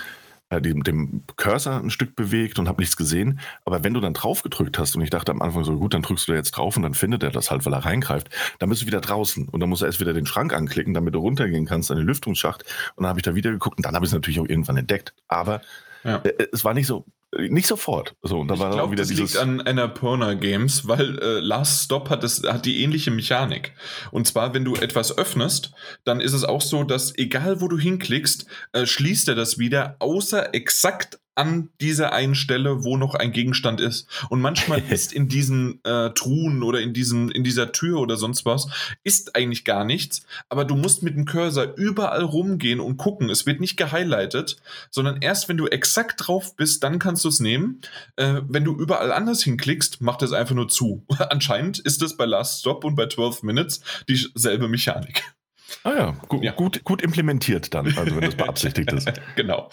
[0.49, 3.39] äh, dem, dem Cursor ein Stück bewegt und habe nichts gesehen.
[3.65, 6.01] Aber wenn du dann drauf gedrückt hast und ich dachte am Anfang so, gut, dann
[6.01, 8.69] drückst du da jetzt drauf und dann findet er das halt, weil er reingreift, dann
[8.69, 11.19] bist du wieder draußen und dann musst du erst wieder den Schrank anklicken, damit du
[11.19, 12.63] runtergehen kannst an den Lüftungsschacht.
[12.95, 14.77] Und dann habe ich da wieder geguckt und dann habe ich es natürlich auch irgendwann
[14.77, 15.13] entdeckt.
[15.27, 15.62] Aber
[16.03, 16.17] ja.
[16.17, 17.05] äh, es war nicht so,
[17.37, 18.15] nicht sofort.
[18.21, 22.23] So, und da ich glaube, das liegt an Annapurna Games, weil äh, Last Stop hat,
[22.23, 23.73] das, hat die ähnliche Mechanik.
[24.11, 25.71] Und zwar, wenn du etwas öffnest,
[26.05, 29.95] dann ist es auch so, dass egal wo du hinklickst, äh, schließt er das wieder,
[29.99, 34.08] außer exakt an dieser einen Stelle, wo noch ein Gegenstand ist.
[34.30, 38.45] Und manchmal ist in diesen äh, Truhen oder in, diesen, in dieser Tür oder sonst
[38.45, 38.67] was,
[39.04, 40.23] ist eigentlich gar nichts.
[40.49, 43.30] Aber du musst mit dem Cursor überall rumgehen und gucken.
[43.30, 44.58] Es wird nicht gehighlightet,
[44.91, 47.80] sondern erst wenn du exakt drauf bist, dann kannst du es nehmen.
[48.17, 51.06] Äh, wenn du überall anders hinklickst, macht es einfach nur zu.
[51.30, 55.23] Anscheinend ist es bei Last Stop und bei 12 Minutes dieselbe Mechanik.
[55.84, 56.51] Ah ja, gut, ja.
[56.51, 59.10] gut, gut implementiert dann, also wenn das beabsichtigt ist.
[59.36, 59.69] genau.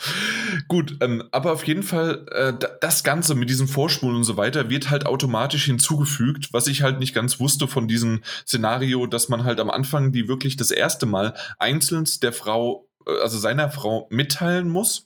[0.69, 4.71] Gut, ähm, aber auf jeden Fall, äh, das Ganze mit diesem Vorspulen und so weiter
[4.71, 9.45] wird halt automatisch hinzugefügt, was ich halt nicht ganz wusste von diesem Szenario, dass man
[9.45, 14.07] halt am Anfang die wirklich das erste Mal einzeln der Frau, äh, also seiner Frau
[14.11, 15.06] mitteilen muss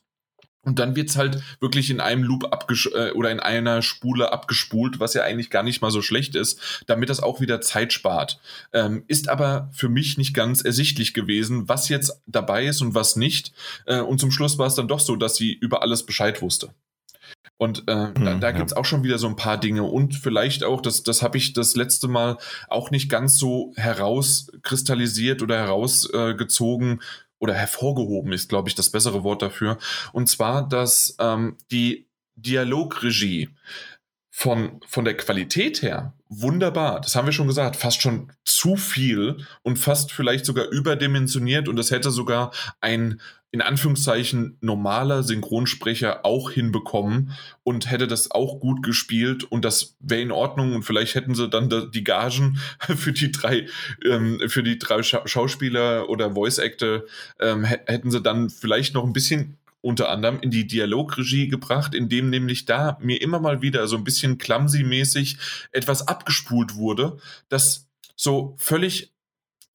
[0.63, 4.99] und dann wird's halt wirklich in einem Loop abgesch äh, oder in einer Spule abgespult,
[4.99, 8.39] was ja eigentlich gar nicht mal so schlecht ist, damit das auch wieder Zeit spart.
[8.71, 13.15] Ähm, ist aber für mich nicht ganz ersichtlich gewesen, was jetzt dabei ist und was
[13.15, 13.53] nicht.
[13.85, 16.73] Äh, und zum Schluss war es dann doch so, dass sie über alles Bescheid wusste.
[17.57, 18.77] Und äh, hm, da, da gibt's ja.
[18.77, 19.83] auch schon wieder so ein paar Dinge.
[19.83, 25.41] Und vielleicht auch, das, das habe ich das letzte Mal auch nicht ganz so herauskristallisiert
[25.41, 27.03] oder herausgezogen, äh,
[27.41, 29.77] oder hervorgehoben ist, glaube ich, das bessere Wort dafür.
[30.13, 33.49] Und zwar, dass ähm, die Dialogregie
[34.29, 37.01] von, von der Qualität her wunderbar.
[37.01, 37.75] Das haben wir schon gesagt.
[37.75, 41.67] Fast schon zu viel und fast vielleicht sogar überdimensioniert.
[41.67, 43.19] Und das hätte sogar ein
[43.51, 47.33] in Anführungszeichen normaler Synchronsprecher auch hinbekommen
[47.63, 51.49] und hätte das auch gut gespielt und das wäre in Ordnung und vielleicht hätten sie
[51.49, 53.67] dann die Gagen für die drei
[54.05, 57.03] ähm, für die drei Scha Schauspieler oder Voice Actor
[57.39, 62.29] ähm, hätten sie dann vielleicht noch ein bisschen unter anderem in die Dialogregie gebracht, indem
[62.29, 65.37] nämlich da mir immer mal wieder so ein bisschen clumsy-mäßig
[65.71, 67.17] etwas abgespult wurde,
[67.49, 69.11] das so völlig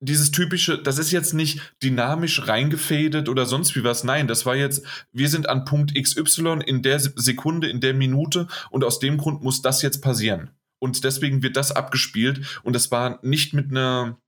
[0.01, 4.05] dieses typische, das ist jetzt nicht dynamisch reingefädet oder sonst wie was.
[4.05, 8.47] Nein, das war jetzt, wir sind an Punkt XY in der Sekunde, in der Minute
[8.71, 10.51] und aus dem Grund muss das jetzt passieren.
[10.79, 14.19] Und deswegen wird das abgespielt und das war nicht mit einer,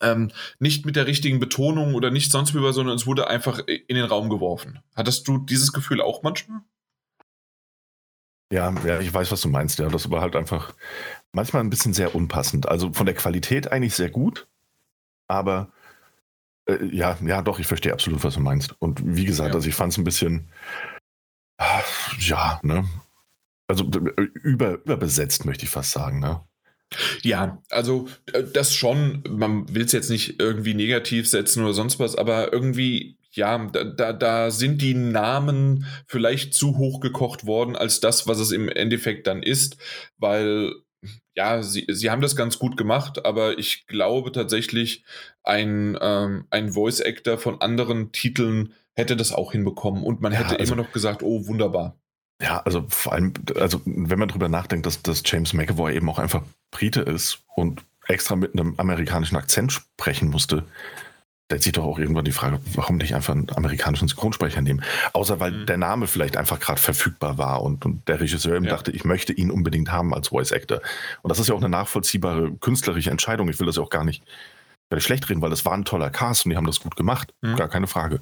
[0.00, 3.58] ähm, nicht mit der richtigen Betonung oder nicht sonst wie was, sondern es wurde einfach
[3.66, 4.78] in den Raum geworfen.
[4.96, 6.60] Hattest du dieses Gefühl auch manchmal?
[8.50, 9.78] Ja, ja, ich weiß, was du meinst.
[9.78, 10.74] Ja, das war halt einfach
[11.32, 12.68] manchmal ein bisschen sehr unpassend.
[12.68, 14.46] Also von der Qualität eigentlich sehr gut,
[15.28, 15.72] aber
[16.66, 18.74] äh, ja, ja, doch, ich verstehe absolut, was du meinst.
[18.80, 19.54] Und wie gesagt, ja.
[19.54, 20.50] also ich fand es ein bisschen,
[21.58, 21.82] äh,
[22.20, 22.84] ja, ne?
[23.66, 23.90] Also
[24.42, 26.42] über, überbesetzt, möchte ich fast sagen, ne?
[27.22, 31.98] Ja, also äh, das schon, man will es jetzt nicht irgendwie negativ setzen oder sonst
[31.98, 37.74] was, aber irgendwie, ja, da, da, da sind die Namen vielleicht zu hoch gekocht worden
[37.74, 39.76] als das, was es im Endeffekt dann ist,
[40.18, 40.72] weil
[41.34, 45.04] ja, sie, sie haben das ganz gut gemacht, aber ich glaube tatsächlich,
[45.42, 50.58] ein, ähm, ein Voice-Actor von anderen Titeln hätte das auch hinbekommen und man ja, hätte
[50.58, 51.98] also, immer noch gesagt, oh, wunderbar.
[52.40, 56.18] Ja, also vor allem, also wenn man drüber nachdenkt, dass, dass James McAvoy eben auch
[56.18, 60.64] einfach Brite ist und extra mit einem amerikanischen Akzent sprechen musste,
[61.54, 64.82] stellt sich doch auch irgendwann die Frage, warum nicht einfach einen amerikanischen Synchronsprecher nehmen?
[65.12, 65.66] Außer weil mhm.
[65.66, 68.72] der Name vielleicht einfach gerade verfügbar war und, und der Regisseur eben ja.
[68.72, 70.80] dachte, ich möchte ihn unbedingt haben als Voice Actor.
[71.22, 73.48] Und das ist ja auch eine nachvollziehbare künstlerische Entscheidung.
[73.48, 74.24] Ich will das ja auch gar nicht,
[74.90, 76.96] gar nicht schlecht reden, weil das war ein toller Cast und die haben das gut
[76.96, 77.32] gemacht.
[77.40, 77.54] Mhm.
[77.54, 78.18] Gar keine Frage.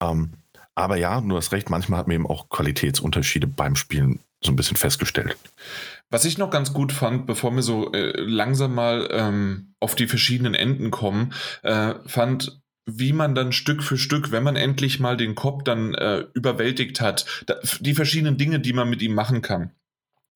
[0.00, 0.34] Ähm,
[0.76, 4.56] aber ja, du hast recht, manchmal hat man eben auch Qualitätsunterschiede beim Spielen so ein
[4.56, 5.36] bisschen festgestellt.
[6.10, 10.06] Was ich noch ganz gut fand, bevor wir so äh, langsam mal ähm, auf die
[10.06, 15.16] verschiedenen Enden kommen, äh, fand, wie man dann Stück für Stück, wenn man endlich mal
[15.16, 19.42] den Kopf dann äh, überwältigt hat, da, die verschiedenen Dinge, die man mit ihm machen
[19.42, 19.72] kann.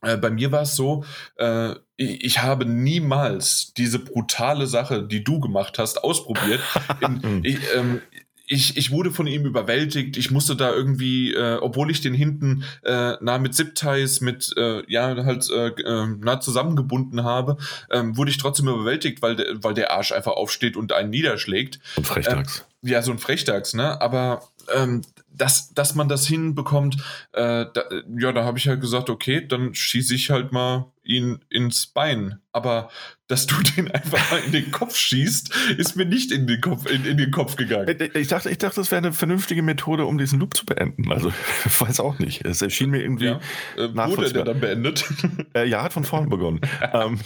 [0.00, 1.04] Äh, bei mir war es so,
[1.37, 6.61] äh, ich, ich, habe niemals diese brutale Sache, die du gemacht hast, ausprobiert.
[7.00, 8.00] In, ich, ähm,
[8.48, 10.16] ich, ich wurde von ihm überwältigt.
[10.16, 14.82] Ich musste da irgendwie, äh, obwohl ich den hinten äh, nah mit Zip-Ties, mit, äh,
[14.90, 17.58] ja, halt äh, äh, nah zusammengebunden habe,
[17.90, 21.78] ähm, wurde ich trotzdem überwältigt, weil, de, weil der Arsch einfach aufsteht und einen niederschlägt.
[21.96, 22.64] Und Frechtags.
[22.82, 24.00] Äh, ja, so ein Frechtags, ne?
[24.00, 24.42] Aber
[24.74, 26.96] ähm, dass, dass man das hinbekommt,
[27.32, 27.84] äh, da,
[28.18, 32.38] ja, da habe ich halt gesagt, okay, dann schieße ich halt mal ihn ins Bein.
[32.53, 32.90] Aber
[33.27, 36.87] dass du den einfach mal in den Kopf schießt, ist mir nicht in den Kopf,
[36.87, 37.97] in, in den Kopf gegangen.
[38.14, 41.11] Ich dachte, ich dachte, das wäre eine vernünftige Methode, um diesen Loop zu beenden.
[41.11, 41.33] Also,
[41.64, 42.44] ich weiß auch nicht.
[42.44, 43.27] Es erschien mir irgendwie.
[43.27, 43.40] Ja.
[43.77, 45.05] Äh, wurde der dann beendet?
[45.55, 46.61] Äh, ja, hat von vorn begonnen.
[46.92, 47.21] ähm,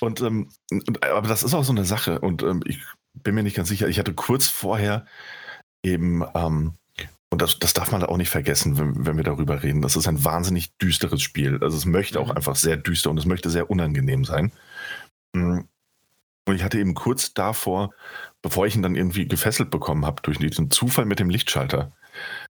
[0.00, 2.18] und, ähm, und, aber das ist auch so eine Sache.
[2.20, 2.80] Und ähm, ich
[3.14, 3.88] bin mir nicht ganz sicher.
[3.88, 5.06] Ich hatte kurz vorher
[5.82, 6.74] eben ähm,
[7.30, 9.82] und das, das darf man da auch nicht vergessen, wenn, wenn, wir darüber reden.
[9.82, 11.58] Das ist ein wahnsinnig düsteres Spiel.
[11.62, 12.36] Also es möchte auch mhm.
[12.36, 14.52] einfach sehr düster und es möchte sehr unangenehm sein.
[15.32, 15.60] Mm.
[16.48, 17.92] Und ich hatte eben kurz davor,
[18.40, 21.92] bevor ich ihn dann irgendwie gefesselt bekommen habe durch diesen Zufall mit dem Lichtschalter,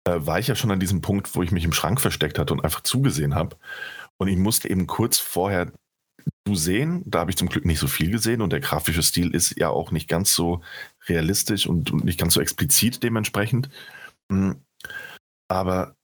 [0.05, 2.53] äh, war ich ja schon an diesem Punkt, wo ich mich im Schrank versteckt hatte
[2.53, 3.57] und einfach zugesehen habe.
[4.17, 5.73] Und ich musste eben kurz vorher
[6.47, 7.03] zu sehen.
[7.05, 9.69] Da habe ich zum Glück nicht so viel gesehen und der grafische Stil ist ja
[9.69, 10.62] auch nicht ganz so
[11.07, 13.69] realistisch und, und nicht ganz so explizit dementsprechend.
[14.32, 14.62] Hm.
[15.48, 15.96] Aber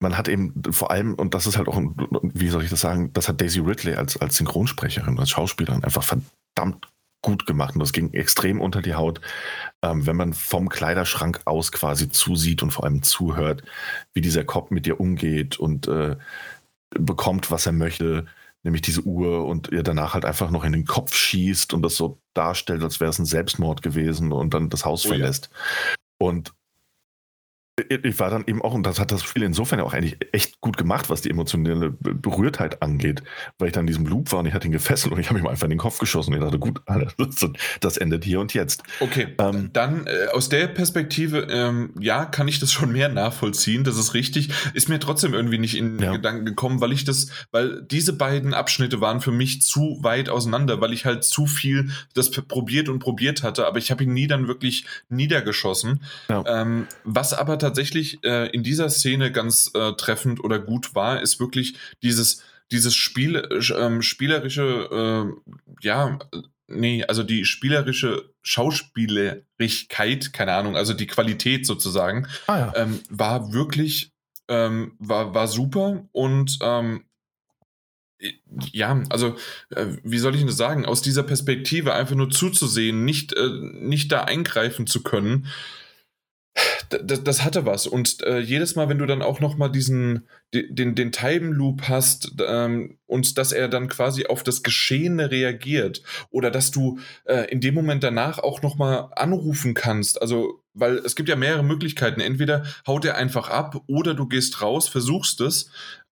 [0.00, 1.80] man hat eben vor allem, und das ist halt auch,
[2.22, 6.04] wie soll ich das sagen, das hat Daisy Ridley als, als Synchronsprecherin, als Schauspielerin einfach
[6.04, 6.88] verdammt
[7.20, 9.20] gut gemacht und das ging extrem unter die Haut,
[9.82, 13.64] ähm, wenn man vom Kleiderschrank aus quasi zusieht und vor allem zuhört,
[14.14, 16.16] wie dieser Cop mit dir umgeht und äh,
[16.90, 18.26] bekommt, was er möchte,
[18.62, 21.96] nämlich diese Uhr und ihr danach halt einfach noch in den Kopf schießt und das
[21.96, 25.50] so darstellt, als wäre es ein Selbstmord gewesen und dann das Haus oh, verlässt.
[25.52, 25.96] Ja.
[26.18, 26.52] Und
[27.78, 30.76] ich war dann eben auch, und das hat das Spiel insofern auch eigentlich echt gut
[30.76, 33.22] gemacht, was die emotionale Berührtheit angeht,
[33.58, 35.38] weil ich dann in diesem Loop war und ich hatte ihn gefesselt und ich habe
[35.38, 36.80] ihm einfach in den Kopf geschossen und ich dachte, gut,
[37.80, 38.82] das endet hier und jetzt.
[39.00, 43.84] Okay, ähm, dann äh, aus der Perspektive, ähm, ja, kann ich das schon mehr nachvollziehen,
[43.84, 44.50] das ist richtig.
[44.74, 46.12] Ist mir trotzdem irgendwie nicht in ja.
[46.12, 50.80] Gedanken gekommen, weil ich das, weil diese beiden Abschnitte waren für mich zu weit auseinander,
[50.80, 54.26] weil ich halt zu viel das probiert und probiert hatte, aber ich habe ihn nie
[54.26, 56.02] dann wirklich niedergeschossen.
[56.28, 56.44] Ja.
[56.46, 61.22] Ähm, was aber tatsächlich tatsächlich äh, in dieser Szene ganz äh, treffend oder gut war,
[61.22, 65.34] ist wirklich dieses, dieses Spiel, äh, spielerische,
[65.80, 66.18] ja,
[66.68, 72.72] nee, also die spielerische Schauspielerigkeit, keine Ahnung, also die Qualität sozusagen, ah, ja.
[72.76, 74.12] ähm, war wirklich,
[74.48, 77.04] ähm, war, war super und ähm,
[78.72, 79.36] ja, also
[79.70, 84.10] äh, wie soll ich das sagen, aus dieser Perspektive einfach nur zuzusehen, nicht, äh, nicht
[84.10, 85.46] da eingreifen zu können,
[86.88, 87.86] das, das hatte was.
[87.86, 92.32] Und äh, jedes Mal, wenn du dann auch nochmal diesen, den, den Time Loop hast
[92.46, 97.60] ähm, und dass er dann quasi auf das Geschehene reagiert oder dass du äh, in
[97.60, 100.20] dem Moment danach auch nochmal anrufen kannst.
[100.20, 102.20] Also, weil es gibt ja mehrere Möglichkeiten.
[102.20, 105.70] Entweder haut er einfach ab oder du gehst raus, versuchst es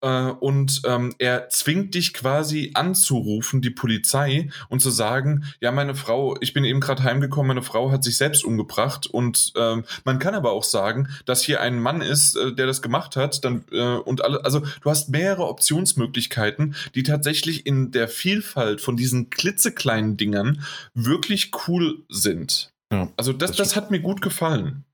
[0.07, 6.37] und ähm, er zwingt dich quasi anzurufen, die Polizei, und zu sagen, ja, meine Frau,
[6.41, 10.35] ich bin eben gerade heimgekommen, meine Frau hat sich selbst umgebracht und ähm, man kann
[10.35, 13.97] aber auch sagen, dass hier ein Mann ist, äh, der das gemacht hat, dann äh,
[13.97, 20.17] und alle, also du hast mehrere Optionsmöglichkeiten, die tatsächlich in der Vielfalt von diesen klitzekleinen
[20.17, 22.73] Dingern wirklich cool sind.
[22.93, 24.85] Ja, also das, das, das hat mir gut gefallen.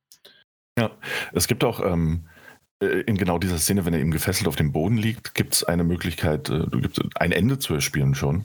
[0.78, 0.92] Ja,
[1.32, 2.37] es gibt auch ähm, äh,
[2.80, 5.84] in genau dieser Szene, wenn er eben gefesselt auf dem Boden liegt, gibt es eine
[5.84, 8.44] Möglichkeit, äh, du gibst ein Ende zu erspielen schon.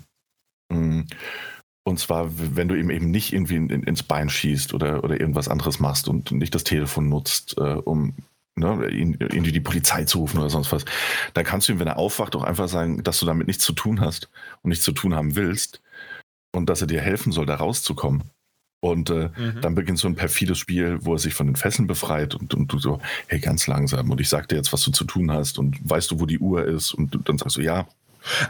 [0.69, 1.01] Mm.
[1.85, 5.19] Und zwar, wenn du ihm eben nicht irgendwie in, in, ins Bein schießt oder, oder
[5.19, 8.15] irgendwas anderes machst und nicht das Telefon nutzt, äh, um
[8.55, 10.85] ne, ihn, irgendwie die Polizei zu rufen oder sonst was,
[11.33, 13.73] dann kannst du ihm, wenn er aufwacht, auch einfach sagen, dass du damit nichts zu
[13.73, 14.29] tun hast
[14.61, 15.81] und nichts zu tun haben willst
[16.55, 18.23] und dass er dir helfen soll, da rauszukommen.
[18.83, 19.61] Und äh, mhm.
[19.61, 22.73] dann beginnt so ein perfides Spiel, wo er sich von den Fesseln befreit und, und,
[22.73, 24.11] du so, hey, ganz langsam.
[24.11, 26.37] Und ich sag dir jetzt, was du zu tun hast und weißt du, wo die
[26.37, 26.93] Uhr ist?
[26.93, 27.87] Und dann sagst du, ja.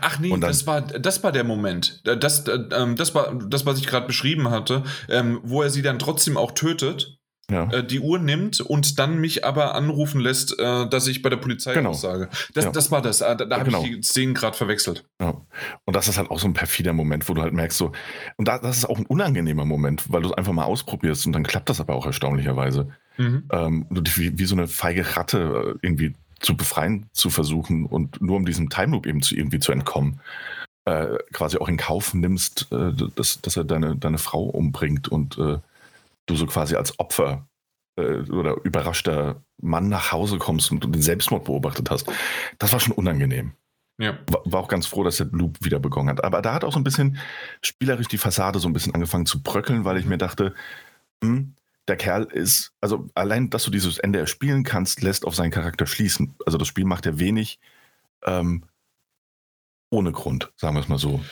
[0.02, 2.02] Ach nee, dann, das, war, das war der Moment.
[2.04, 6.00] Das, ähm, das, war das, was ich gerade beschrieben hatte, ähm, wo er sie dann
[6.00, 7.19] trotzdem auch tötet
[7.51, 7.69] ja.
[7.71, 11.38] äh, die Uhr nimmt und dann mich aber anrufen lässt, äh, dass ich bei der
[11.38, 11.91] Polizei genau.
[11.91, 12.29] aussage.
[12.53, 12.71] Das, ja.
[12.71, 13.21] das war das.
[13.21, 13.84] Äh, da, da habe genau.
[13.84, 15.06] ich die Szenen gerade verwechselt.
[15.19, 15.41] Ja.
[15.86, 17.91] Und das ist halt auch so ein perfider Moment, wo du halt merkst, so,
[18.38, 21.34] und da, das ist auch ein unangenehmer Moment, weil du es einfach mal ausprobierst und
[21.34, 22.89] dann klappt das aber auch erstaunlicherweise.
[23.17, 23.43] Mhm.
[23.51, 28.36] Ähm, wie, wie so eine feige Ratte äh, irgendwie zu befreien zu versuchen und nur
[28.36, 30.19] um diesem Time Loop eben zu, irgendwie zu entkommen.
[30.86, 35.38] Äh, quasi auch in Kauf nimmst, äh, dass, dass er deine, deine Frau umbringt und
[35.38, 35.60] äh,
[36.25, 37.47] du so quasi als Opfer
[37.95, 42.12] äh, oder überraschter Mann nach Hause kommst und, den Selbstmord beobachtet hast.
[42.59, 43.53] Das war schon unangenehm.
[43.99, 44.17] Ja.
[44.45, 46.23] War, auch ganz froh, dass der Loop wieder begonnen hat.
[46.23, 47.17] Aber da hat auch so ein bisschen
[47.62, 50.53] spielerisch die Fassade so ein bisschen angefangen zu bröckeln, weil ich mir dachte,
[51.23, 51.53] hm,
[51.88, 55.86] der Kerl ist, also allein, dass du dieses Ende erspielen kannst, lässt auf seinen Charakter
[55.86, 56.33] schließen.
[56.45, 57.59] Also das Spiel macht er wenig
[58.25, 58.63] ähm,
[59.89, 61.23] ohne Grund, sagen wir es mal so.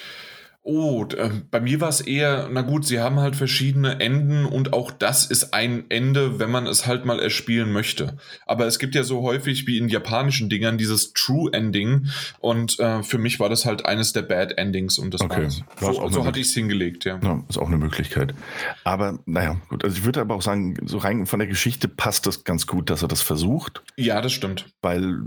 [0.64, 4.74] Oh, äh, bei mir war es eher, na gut, sie haben halt verschiedene Enden und
[4.74, 8.18] auch das ist ein Ende, wenn man es halt mal erspielen möchte.
[8.46, 13.02] Aber es gibt ja so häufig wie in japanischen Dingern dieses True Ending und äh,
[13.02, 15.44] für mich war das halt eines der Bad Endings und das okay.
[15.44, 15.64] war's.
[15.80, 17.20] So, so hatte ich es hingelegt, ja.
[17.24, 17.44] ja.
[17.50, 18.36] Ist auch eine Möglichkeit.
[18.84, 22.28] Aber naja, gut, also ich würde aber auch sagen, so rein von der Geschichte passt
[22.28, 23.82] das ganz gut, dass er das versucht.
[23.96, 24.68] Ja, das stimmt.
[24.84, 25.22] Weil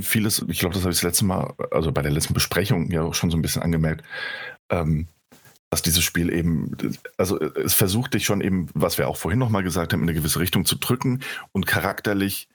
[0.00, 3.02] vieles, ich glaube, das habe ich das letzte Mal, also bei der letzten Besprechung ja
[3.02, 4.04] auch schon so ein bisschen angemerkt,
[4.70, 5.08] ähm,
[5.70, 6.76] dass dieses Spiel eben,
[7.16, 10.18] also es versucht dich schon eben, was wir auch vorhin nochmal gesagt haben, in eine
[10.18, 11.20] gewisse Richtung zu drücken
[11.52, 12.48] und charakterlich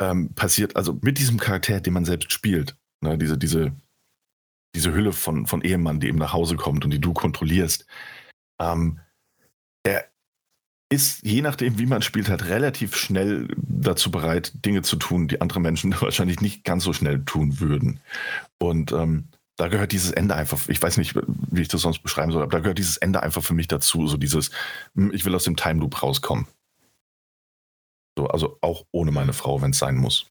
[0.00, 3.72] ähm, passiert, also mit diesem Charakter, den man selbst spielt, ne, diese, diese,
[4.74, 7.86] diese Hülle von, von Ehemann, die eben nach Hause kommt und die du kontrollierst,
[8.60, 9.00] ähm,
[9.84, 10.12] er,
[10.92, 15.40] ist, je nachdem, wie man spielt, halt relativ schnell dazu bereit, Dinge zu tun, die
[15.40, 18.00] andere Menschen wahrscheinlich nicht ganz so schnell tun würden.
[18.58, 22.32] Und ähm, da gehört dieses Ende einfach, ich weiß nicht, wie ich das sonst beschreiben
[22.32, 24.50] soll, aber da gehört dieses Ende einfach für mich dazu, so dieses,
[24.94, 26.46] hm, ich will aus dem Time Loop rauskommen.
[28.16, 30.26] So, also auch ohne meine Frau, wenn es sein muss.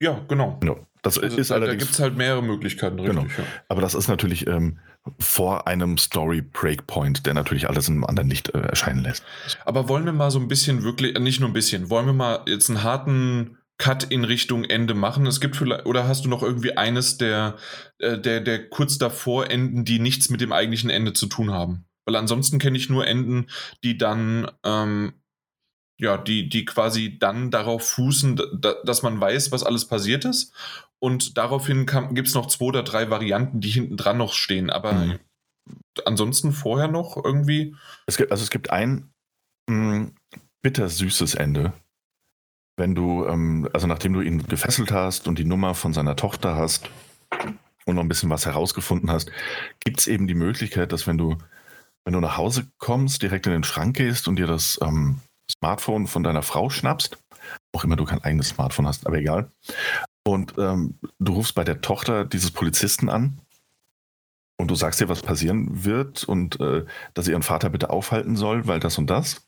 [0.00, 0.58] Ja, genau.
[0.62, 3.16] Ja, das also, ist da, da gibt es halt mehrere Möglichkeiten, richtig.
[3.16, 3.28] Genau.
[3.36, 3.44] Ja.
[3.68, 4.78] Aber das ist natürlich ähm,
[5.18, 9.24] vor einem Story Breakpoint, der natürlich alles in einem anderen Licht äh, erscheinen lässt.
[9.64, 12.12] Aber wollen wir mal so ein bisschen wirklich, äh, nicht nur ein bisschen, wollen wir
[12.12, 15.26] mal jetzt einen harten Cut in Richtung Ende machen?
[15.26, 17.56] Es gibt vielleicht, oder hast du noch irgendwie eines der,
[17.98, 21.86] äh, der, der kurz davor Enden, die nichts mit dem eigentlichen Ende zu tun haben?
[22.04, 23.46] Weil ansonsten kenne ich nur Enden,
[23.82, 25.14] die dann ähm,
[25.98, 30.54] ja, die, die quasi dann darauf fußen, da, dass man weiß, was alles passiert ist.
[30.98, 34.70] Und daraufhin gibt es noch zwei oder drei Varianten, die hinten dran noch stehen.
[34.70, 35.18] Aber mhm.
[36.04, 37.74] ansonsten vorher noch irgendwie.
[38.06, 39.12] Es gibt, also es gibt ein
[39.68, 40.14] mh, mm,
[40.62, 41.72] bittersüßes Ende.
[42.80, 46.56] Wenn du, ähm, also nachdem du ihn gefesselt hast und die Nummer von seiner Tochter
[46.56, 46.88] hast
[47.84, 49.30] und noch ein bisschen was herausgefunden hast,
[49.84, 51.36] gibt es eben die Möglichkeit, dass wenn du,
[52.06, 55.20] wenn du nach Hause kommst, direkt in den Schrank gehst und dir das ähm,
[55.52, 57.18] Smartphone von deiner Frau schnappst,
[57.72, 59.50] auch immer du kein eigenes Smartphone hast, aber egal.
[60.26, 63.42] Und ähm, du rufst bei der Tochter dieses Polizisten an
[64.56, 68.36] und du sagst ihr, was passieren wird und äh, dass sie ihren Vater bitte aufhalten
[68.36, 69.46] soll, weil das und das.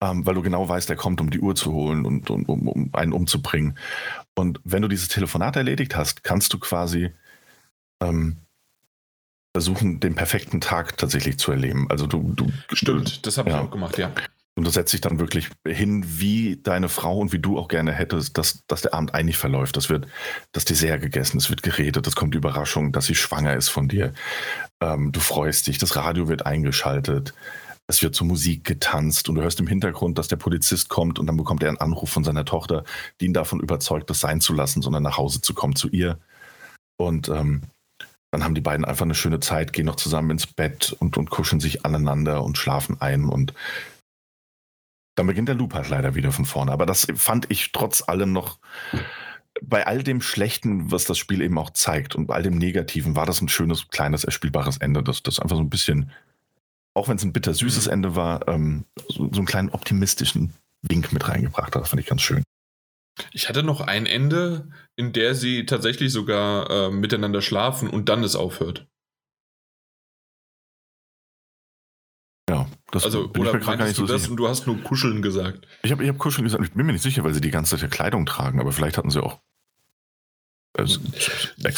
[0.00, 2.68] Ähm, weil du genau weißt, er kommt, um die Uhr zu holen und, und um,
[2.68, 3.76] um, einen umzubringen.
[4.36, 7.10] Und wenn du dieses Telefonat erledigt hast, kannst du quasi
[8.00, 8.36] ähm,
[9.52, 11.90] versuchen, den perfekten Tag tatsächlich zu erleben.
[11.90, 13.56] Also du, du Stimmt, das habe ja.
[13.56, 14.12] ich auch gemacht, ja.
[14.54, 17.92] Und du setzt dich dann wirklich hin, wie deine Frau und wie du auch gerne
[17.92, 19.76] hättest, dass, dass der Abend eigentlich verläuft.
[19.76, 20.08] Das wird
[20.50, 23.86] das Dessert gegessen, es wird geredet, es kommt die Überraschung, dass sie schwanger ist von
[23.86, 24.12] dir.
[24.80, 27.34] Ähm, du freust dich, das Radio wird eingeschaltet,
[27.88, 31.26] es wird zur Musik getanzt und du hörst im Hintergrund, dass der Polizist kommt und
[31.26, 32.84] dann bekommt er einen Anruf von seiner Tochter,
[33.20, 36.18] die ihn davon überzeugt, das sein zu lassen, sondern nach Hause zu kommen zu ihr.
[36.98, 37.62] Und ähm,
[38.30, 41.30] dann haben die beiden einfach eine schöne Zeit, gehen noch zusammen ins Bett und, und
[41.30, 43.54] kuscheln sich aneinander und schlafen ein und
[45.16, 46.70] dann beginnt der Loop halt leider wieder von vorne.
[46.70, 48.58] Aber das fand ich trotz allem noch
[49.62, 53.16] bei all dem Schlechten, was das Spiel eben auch zeigt und bei all dem Negativen,
[53.16, 56.12] war das ein schönes, kleines, erspielbares Ende, das, das einfach so ein bisschen,
[56.94, 57.92] auch wenn es ein bittersüßes mhm.
[57.92, 61.82] Ende war, ähm, so, so einen kleinen optimistischen Wink mit reingebracht hat.
[61.82, 62.42] Das fand ich ganz schön.
[63.32, 68.22] Ich hatte noch ein Ende, in der sie tatsächlich sogar äh, miteinander schlafen und dann
[68.22, 68.86] es aufhört.
[72.48, 74.30] Ja, das also, bin oder ich mir gar nicht du so das sicher.
[74.30, 75.66] und du hast nur Kuscheln gesagt?
[75.82, 76.64] Ich habe ich hab Kuscheln gesagt.
[76.64, 79.10] Ich bin mir nicht sicher, weil sie die ganze Zeit Kleidung tragen, aber vielleicht hatten
[79.10, 79.40] sie auch.
[80.78, 81.00] Also,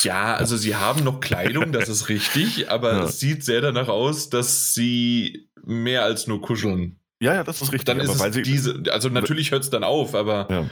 [0.02, 3.04] ja, also sie haben noch Kleidung, das ist richtig, aber ja.
[3.04, 7.00] es sieht sehr danach aus, dass sie mehr als nur kuscheln.
[7.22, 7.86] Ja, ja, das ist richtig.
[7.86, 10.46] Dann ist es diese, also natürlich hört es dann auf, aber.
[10.50, 10.70] Ja.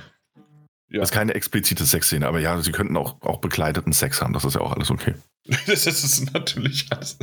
[0.90, 1.00] Ja.
[1.00, 4.46] Das ist keine explizite Sexszene, aber ja, sie könnten auch, auch bekleideten Sex haben, das
[4.46, 5.14] ist ja auch alles okay.
[5.66, 7.18] Das ist natürlich alles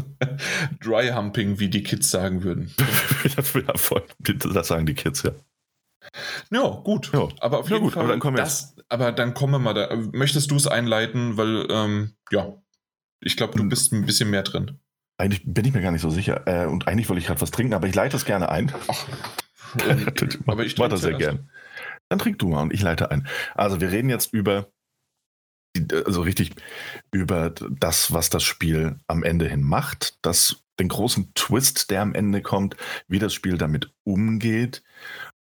[0.83, 2.71] Dry Humping, wie die Kids sagen würden.
[4.53, 5.31] Das sagen die Kids, ja.
[6.51, 7.11] Ja, gut.
[7.13, 7.27] Ja.
[7.39, 9.73] Aber auf ja, jeden gut, Fall, aber dann, kommen das, aber dann kommen wir mal
[9.73, 9.95] da.
[10.13, 11.37] Möchtest du es einleiten?
[11.37, 12.53] Weil, ähm, ja,
[13.21, 13.69] ich glaube, du hm.
[13.69, 14.79] bist ein bisschen mehr drin.
[15.17, 16.43] Eigentlich bin ich mir gar nicht so sicher.
[16.45, 18.73] Äh, und eigentlich wollte ich gerade was trinken, aber ich leite es gerne ein.
[18.87, 19.07] Ach,
[20.47, 21.49] aber ich mache das sehr gern.
[22.09, 23.27] Dann trink du mal und ich leite ein.
[23.55, 24.69] Also wir reden jetzt über,
[26.05, 26.51] also richtig
[27.11, 32.13] über das, was das Spiel am Ende hin macht, das, den großen Twist, der am
[32.13, 32.75] Ende kommt,
[33.07, 34.83] wie das Spiel damit umgeht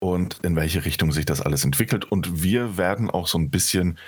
[0.01, 2.05] und in welche Richtung sich das alles entwickelt.
[2.05, 3.99] Und wir werden auch so ein bisschen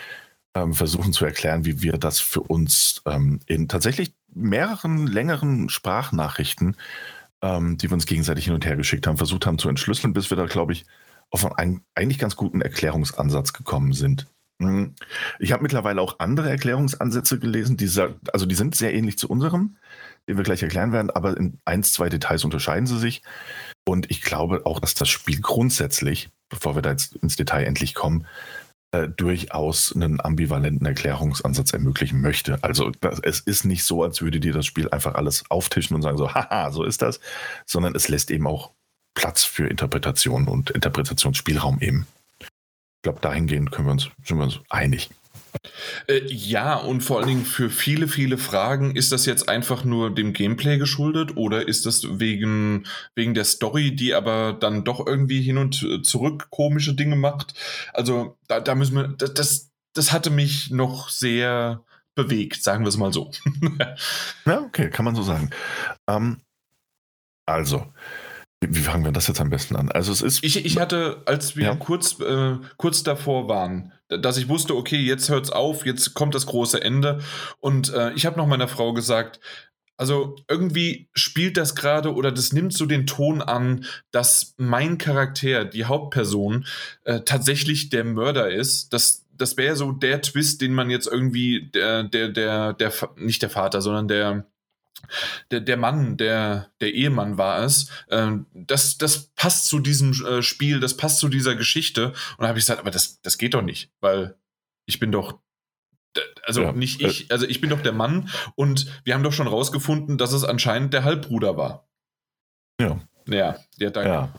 [0.55, 6.77] ähm, versuchen zu erklären, wie wir das für uns ähm, in tatsächlich mehreren längeren Sprachnachrichten,
[7.43, 10.31] ähm, die wir uns gegenseitig hin und her geschickt haben, versucht haben zu entschlüsseln, bis
[10.31, 10.85] wir da, glaube ich,
[11.31, 14.27] auf einen eigentlich ganz guten Erklärungsansatz gekommen sind.
[14.61, 14.95] Hm.
[15.39, 17.91] Ich habe mittlerweile auch andere Erklärungsansätze gelesen, die,
[18.33, 19.77] also die sind sehr ähnlich zu unserem,
[20.29, 23.23] den wir gleich erklären werden, aber in ein, zwei Details unterscheiden sie sich.
[23.85, 27.95] Und ich glaube auch, dass das Spiel grundsätzlich, bevor wir da jetzt ins Detail endlich
[27.95, 28.27] kommen,
[28.93, 32.63] äh, durchaus einen ambivalenten Erklärungsansatz ermöglichen möchte.
[32.63, 36.03] Also das, es ist nicht so, als würde dir das Spiel einfach alles auftischen und
[36.03, 37.19] sagen so, haha, so ist das,
[37.67, 38.73] sondern es lässt eben auch
[39.15, 42.07] Platz für Interpretation und Interpretationsspielraum eben.
[42.41, 42.49] Ich
[43.03, 45.11] glaube, dahingehend können wir uns, sind wir uns einig.
[46.07, 50.15] Äh, ja, und vor allen Dingen für viele, viele Fragen, ist das jetzt einfach nur
[50.15, 55.43] dem Gameplay geschuldet oder ist das wegen, wegen der Story, die aber dann doch irgendwie
[55.43, 57.55] hin und zurück komische Dinge macht?
[57.93, 61.85] Also da, da müssen wir, das, das, das hatte mich noch sehr
[62.15, 63.31] bewegt, sagen wir es mal so.
[64.47, 65.51] ja, okay, kann man so sagen.
[66.09, 66.41] Ähm,
[67.47, 67.87] also,
[68.65, 69.91] Wie fangen wir das jetzt am besten an?
[69.91, 70.45] Also es ist.
[70.45, 71.75] Ich, ich hatte, als wir ja.
[71.75, 76.47] kurz, äh, kurz davor waren, dass ich wusste, okay, jetzt hört's auf, jetzt kommt das
[76.47, 77.21] große Ende.
[77.61, 79.41] Und äh, ich habe noch meiner Frau gesagt,
[79.97, 85.65] also irgendwie spielt das gerade oder das nimmt so den Ton an, dass mein Charakter,
[85.65, 86.67] die Hauptperson,
[87.05, 88.93] äh, tatsächlich der Mörder ist.
[88.93, 93.43] Das, das wäre so der Twist, den man jetzt irgendwie, der, der, der, der, nicht
[93.43, 94.47] der Vater, sondern der,
[95.51, 97.91] der, der Mann, der, der Ehemann war es.
[98.11, 102.09] Ähm, das, das passt zu diesem äh, Spiel, das passt zu dieser Geschichte.
[102.09, 104.37] Und da habe ich gesagt, aber das, das geht doch nicht, weil
[104.87, 105.39] ich bin doch
[106.45, 106.73] also ja.
[106.73, 110.33] nicht ich, also ich bin doch der Mann und wir haben doch schon rausgefunden, dass
[110.33, 111.89] es anscheinend der Halbbruder war.
[112.81, 113.01] Ja.
[113.29, 114.11] Ja, ja, danke.
[114.11, 114.33] Ja.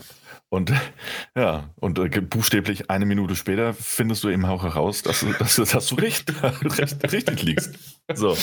[0.49, 0.71] Und
[1.35, 5.55] ja, und äh, buchstäblich eine Minute später findest du eben auch heraus, dass, du, dass,
[5.55, 7.92] dass du recht, recht, richtig liegst.
[8.13, 8.37] So,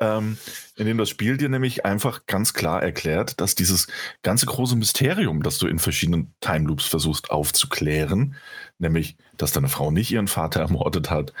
[0.00, 0.36] ähm,
[0.74, 3.86] indem das Spiel dir nämlich einfach ganz klar erklärt, dass dieses
[4.22, 8.34] ganze große Mysterium, das du in verschiedenen Time Loops versuchst aufzuklären,
[8.78, 11.32] nämlich, dass deine Frau nicht ihren Vater ermordet hat,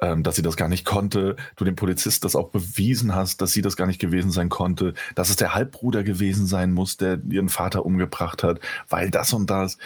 [0.00, 3.52] ähm, dass sie das gar nicht konnte, du dem Polizist das auch bewiesen hast, dass
[3.52, 7.20] sie das gar nicht gewesen sein konnte, dass es der Halbbruder gewesen sein muss, der
[7.30, 8.60] ihren Vater umgebracht hat,
[8.90, 9.78] weil das und das.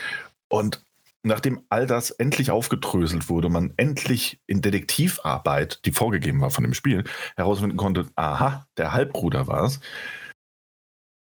[0.48, 0.82] Und
[1.28, 6.74] nachdem all das endlich aufgedröselt wurde, man endlich in Detektivarbeit, die vorgegeben war von dem
[6.74, 7.04] Spiel,
[7.36, 9.80] herausfinden konnte, aha, der Halbbruder war es,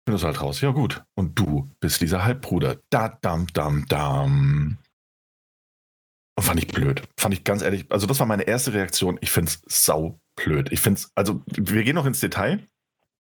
[0.05, 2.77] findest du halt raus, ja gut, und du bist dieser Halbbruder.
[2.89, 4.77] Da, dam, dam, dam.
[6.37, 7.01] Und fand ich blöd.
[7.17, 9.17] Fand ich ganz ehrlich, also das war meine erste Reaktion.
[9.21, 10.71] Ich finde es sau blöd.
[10.71, 12.67] Ich finde es, also wir gehen noch ins Detail.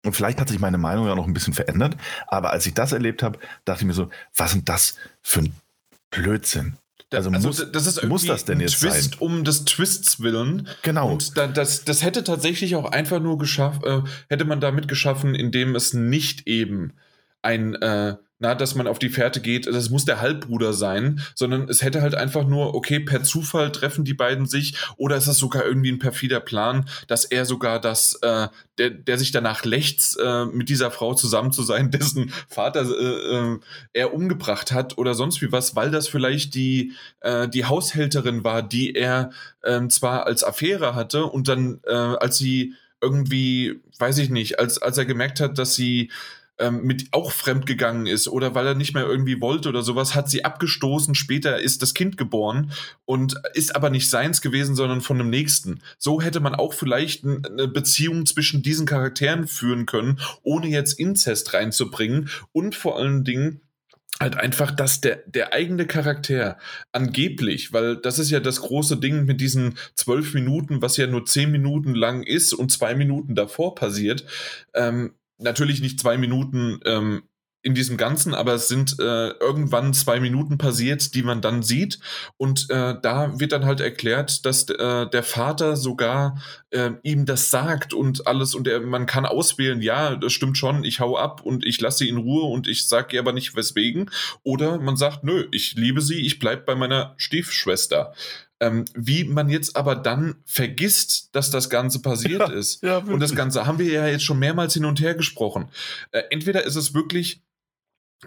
[0.05, 1.97] Und vielleicht hat sich meine Meinung ja noch ein bisschen verändert.
[2.29, 5.55] Aber als ich das erlebt habe, dachte ich mir so, was sind das für ein
[6.11, 6.79] Blödsinn?
[7.11, 9.21] Also, also muss, das ist muss das denn jetzt Twist sein?
[9.21, 10.69] um des Twists willen.
[10.83, 11.13] Genau.
[11.13, 15.35] Und da, das, das hätte tatsächlich auch einfach nur geschafft, äh, hätte man damit geschaffen,
[15.35, 16.93] indem es nicht eben
[17.41, 21.69] ein äh, na, dass man auf die Fährte geht, das muss der Halbbruder sein, sondern
[21.69, 25.39] es hätte halt einfach nur, okay, per Zufall treffen die beiden sich oder ist das
[25.39, 30.19] sogar irgendwie ein perfider Plan, dass er sogar das, äh, der, der sich danach lächzt,
[30.23, 33.59] äh, mit dieser Frau zusammen zu sein, dessen Vater äh, äh,
[33.93, 38.63] er umgebracht hat oder sonst wie was, weil das vielleicht die, äh, die Haushälterin war,
[38.63, 39.31] die er
[39.63, 44.81] äh, zwar als Affäre hatte und dann, äh, als sie irgendwie, weiß ich nicht, als,
[44.81, 46.11] als er gemerkt hat, dass sie
[46.59, 50.15] ähm, mit auch fremd gegangen ist oder weil er nicht mehr irgendwie wollte oder sowas,
[50.15, 51.15] hat sie abgestoßen.
[51.15, 52.73] Später ist das Kind geboren
[53.05, 55.81] und ist aber nicht seins gewesen, sondern von einem nächsten.
[55.99, 61.55] So hätte man auch vielleicht eine Beziehung zwischen diesen Charakteren führen können, ohne jetzt Inzest
[61.55, 63.61] reinzubringen und vor allen Dingen
[64.21, 66.59] halt einfach, dass der, der eigene Charakter
[66.93, 71.25] angeblich, weil das ist ja das große Ding mit diesen zwölf Minuten, was ja nur
[71.25, 74.25] zehn Minuten lang ist und zwei Minuten davor passiert,
[74.75, 77.23] ähm, natürlich nicht zwei Minuten ähm,
[77.63, 81.99] in diesem Ganzen, aber es sind äh, irgendwann zwei Minuten passiert, die man dann sieht.
[82.37, 87.51] Und äh, da wird dann halt erklärt, dass äh, der Vater sogar äh, ihm das
[87.51, 88.55] sagt und alles.
[88.55, 91.99] Und er, man kann auswählen, ja, das stimmt schon, ich hau ab und ich lasse
[91.99, 94.09] sie in Ruhe und ich sage ihr aber nicht weswegen.
[94.45, 98.15] Oder man sagt, nö, ich liebe sie, ich bleib bei meiner Stiefschwester.
[98.61, 102.83] Ähm, wie man jetzt aber dann vergisst, dass das Ganze passiert ja, ist.
[102.83, 105.69] Ja, und das Ganze haben wir ja jetzt schon mehrmals hin und her gesprochen.
[106.11, 107.43] Äh, entweder ist es wirklich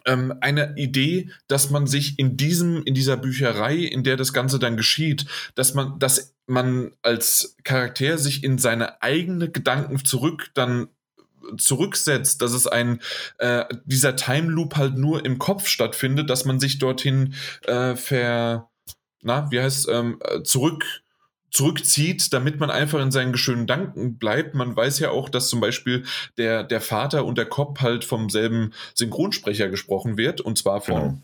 [0.06, 4.58] ähm, eine Idee, dass man sich in diesem, in dieser Bücherei, in der das Ganze
[4.58, 5.26] dann geschieht,
[5.56, 10.88] dass man, dass man als Charakter sich in seine eigenen Gedanken zurück dann
[11.58, 13.00] zurücksetzt, dass es ein
[13.40, 18.71] äh, dieser Time Loop halt nur im Kopf stattfindet, dass man sich dorthin äh, ver
[19.22, 20.86] na, wie heißt ähm, äh, zurück
[21.52, 24.56] zurückzieht, damit man einfach in seinen schönen Danken bleibt.
[24.56, 26.06] Man weiß ja auch, dass zum Beispiel
[26.38, 30.96] der, der Vater und der Cop halt vom selben Synchronsprecher gesprochen wird, und zwar von
[30.96, 31.18] genau.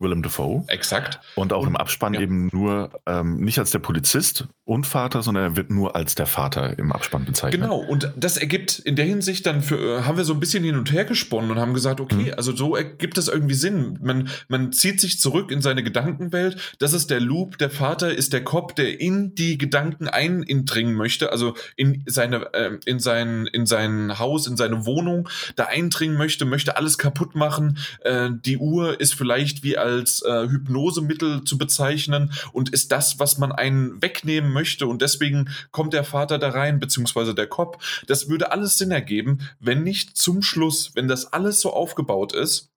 [0.00, 0.64] Willem Dafoe.
[0.68, 1.20] Exakt.
[1.34, 2.20] Und auch und, im Abspann ja.
[2.20, 6.26] eben nur ähm, nicht als der Polizist und Vater, sondern er wird nur als der
[6.26, 7.60] Vater im Abspann bezeichnet.
[7.60, 10.64] Genau, und das ergibt in der Hinsicht dann für, äh, haben wir so ein bisschen
[10.64, 12.34] hin und her gesponnen und haben gesagt, okay, mhm.
[12.36, 13.98] also so ergibt es irgendwie Sinn.
[14.02, 16.76] Man, man zieht sich zurück in seine Gedankenwelt.
[16.78, 17.58] Das ist der Loop.
[17.58, 22.78] Der Vater ist der Cop, der in die Gedanken eindringen möchte, also in seine, äh,
[22.86, 27.78] in sein, in sein Haus, in seine Wohnung da eindringen möchte, möchte alles kaputt machen.
[28.02, 33.18] Äh, die Uhr ist vielleicht wie als als äh, Hypnosemittel zu bezeichnen und ist das,
[33.18, 37.82] was man einen wegnehmen möchte und deswegen kommt der Vater da rein, beziehungsweise der Cop.
[38.06, 42.70] Das würde alles Sinn ergeben, wenn nicht zum Schluss, wenn das alles so aufgebaut ist,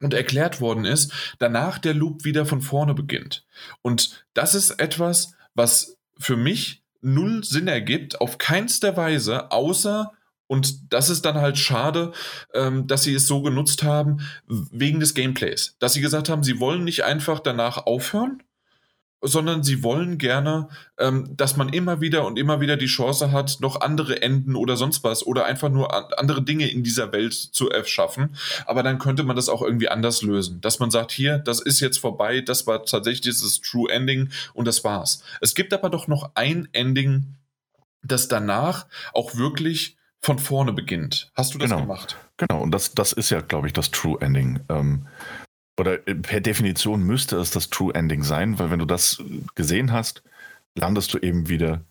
[0.00, 3.44] und erklärt worden ist, danach der Loop wieder von vorne beginnt.
[3.82, 10.12] Und das ist etwas, was für mich null Sinn ergibt, auf keinster Weise, außer
[10.48, 12.12] Und das ist dann halt schade,
[12.54, 15.76] ähm, dass sie es so genutzt haben, wegen des Gameplays.
[15.78, 18.42] Dass sie gesagt haben, sie wollen nicht einfach danach aufhören,
[19.20, 20.68] sondern sie wollen gerne,
[20.98, 24.76] ähm, dass man immer wieder und immer wieder die Chance hat, noch andere Enden oder
[24.76, 28.36] sonst was oder einfach nur an, andere Dinge in dieser Welt zu erschaffen.
[28.66, 30.60] Aber dann könnte man das auch irgendwie anders lösen.
[30.60, 34.66] Dass man sagt, hier, das ist jetzt vorbei, das war tatsächlich dieses True Ending und
[34.66, 35.22] das war's.
[35.40, 37.34] Es gibt aber doch noch ein Ending,
[38.02, 41.30] das danach auch wirklich von vorne beginnt.
[41.34, 41.82] Hast du das genau.
[41.82, 42.16] gemacht?
[42.36, 44.60] Genau, und das, das ist ja, glaube ich, das True Ending.
[44.68, 45.06] Ähm,
[45.78, 49.22] oder äh, per Definition müsste es das True Ending sein, weil wenn du das
[49.54, 50.22] gesehen hast,
[50.76, 51.82] landest du eben wieder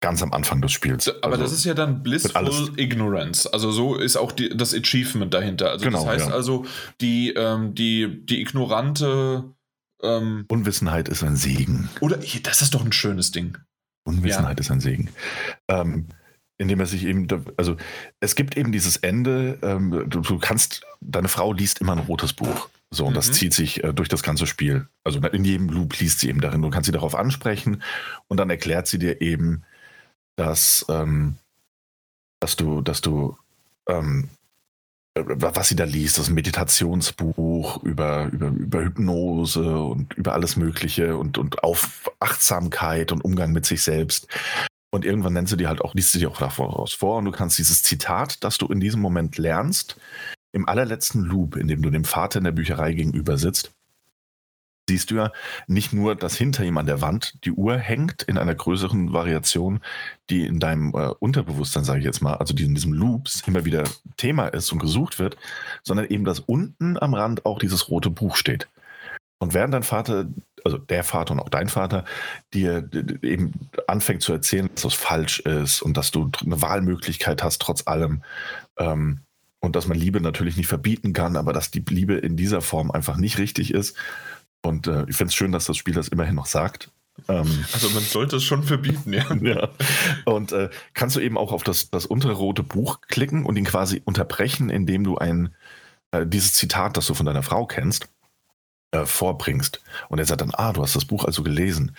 [0.00, 1.08] ganz am Anfang des Spiels.
[1.22, 3.50] Aber also, das ist ja dann Blissful Ignorance.
[3.50, 5.70] Also so ist auch die, das Achievement dahinter.
[5.70, 6.34] Also genau, das heißt ja.
[6.34, 6.66] also,
[7.00, 9.44] die, ähm, die, die ignorante
[10.02, 11.88] ähm, Unwissenheit ist ein Segen.
[12.00, 13.56] Oder das ist doch ein schönes Ding.
[14.06, 14.60] Unwissenheit ja.
[14.60, 15.08] ist ein Segen.
[15.68, 16.08] Ähm,
[16.58, 17.26] indem er sich eben,
[17.56, 17.76] also
[18.20, 22.32] es gibt eben dieses Ende, ähm, du, du, kannst, deine Frau liest immer ein rotes
[22.32, 22.68] Buch.
[22.90, 23.16] So, und mhm.
[23.16, 24.88] das zieht sich äh, durch das ganze Spiel.
[25.02, 26.62] Also in jedem Loop liest sie eben darin.
[26.62, 27.82] Du kannst sie darauf ansprechen
[28.28, 29.64] und dann erklärt sie dir eben,
[30.36, 31.36] dass, ähm,
[32.40, 33.36] dass du, dass du,
[33.88, 34.28] ähm,
[35.14, 41.16] äh, was sie da liest, das Meditationsbuch über, über, über Hypnose und über alles Mögliche
[41.16, 44.28] und, und auf Achtsamkeit und Umgang mit sich selbst.
[44.94, 47.32] Und irgendwann nennst du dir halt auch, liest du dir auch daraus vor und du
[47.32, 49.96] kannst dieses Zitat, das du in diesem Moment lernst,
[50.52, 53.72] im allerletzten Loop, in dem du dem Vater in der Bücherei gegenüber sitzt,
[54.88, 55.32] siehst du ja
[55.66, 59.80] nicht nur, dass hinter ihm an der Wand die Uhr hängt in einer größeren Variation,
[60.30, 63.64] die in deinem äh, Unterbewusstsein, sage ich jetzt mal, also die in diesem Loops immer
[63.64, 63.82] wieder
[64.16, 65.36] Thema ist und gesucht wird,
[65.82, 68.68] sondern eben, dass unten am Rand auch dieses rote Buch steht.
[69.38, 70.26] Und während dein Vater
[70.64, 72.04] also der Vater und auch dein Vater,
[72.54, 72.88] dir
[73.22, 73.52] eben
[73.86, 78.22] anfängt zu erzählen, dass das falsch ist und dass du eine Wahlmöglichkeit hast trotz allem.
[78.78, 79.20] Ähm,
[79.60, 82.90] und dass man Liebe natürlich nicht verbieten kann, aber dass die Liebe in dieser Form
[82.90, 83.96] einfach nicht richtig ist.
[84.62, 86.90] Und äh, ich finde es schön, dass das Spiel das immerhin noch sagt.
[87.28, 89.34] Ähm, also man sollte es schon verbieten, ja.
[89.40, 89.68] ja.
[90.26, 93.64] Und äh, kannst du eben auch auf das, das untere rote Buch klicken und ihn
[93.64, 95.54] quasi unterbrechen, indem du ein
[96.10, 98.08] äh, dieses Zitat, das du von deiner Frau kennst,
[98.94, 99.82] äh, vorbringst.
[100.08, 101.96] Und er sagt dann, ah, du hast das Buch also gelesen.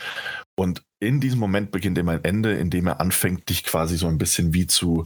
[0.56, 4.08] Und in diesem Moment beginnt immer ein Ende, in dem er anfängt, dich quasi so
[4.08, 5.06] ein bisschen wie zu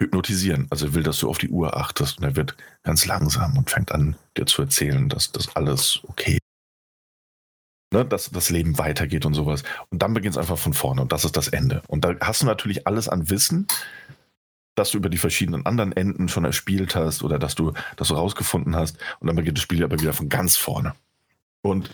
[0.00, 0.68] hypnotisieren.
[0.70, 3.70] Also er will, dass du auf die Uhr achtest und er wird ganz langsam und
[3.70, 6.38] fängt an, dir zu erzählen, dass das alles okay.
[7.92, 9.62] Ne, dass das Leben weitergeht und sowas.
[9.90, 11.82] Und dann beginnt es einfach von vorne und das ist das Ende.
[11.88, 13.66] Und da hast du natürlich alles an Wissen,
[14.74, 18.74] dass du über die verschiedenen anderen Enden schon erspielt hast oder dass du das rausgefunden
[18.74, 18.98] hast.
[19.20, 20.94] Und dann beginnt das Spiel aber wieder von ganz vorne.
[21.64, 21.90] Und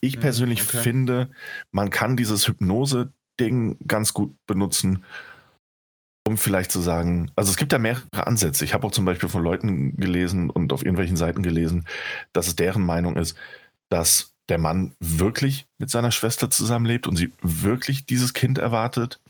[0.00, 0.78] ich hm, persönlich okay.
[0.78, 1.30] finde,
[1.70, 5.04] man kann dieses Hypnose-Ding ganz gut benutzen,
[6.26, 8.64] um vielleicht zu sagen, also es gibt da mehrere Ansätze.
[8.64, 11.86] Ich habe auch zum Beispiel von Leuten gelesen und auf irgendwelchen Seiten gelesen,
[12.32, 13.36] dass es deren Meinung ist,
[13.90, 19.20] dass der Mann wirklich mit seiner Schwester zusammenlebt und sie wirklich dieses Kind erwartet.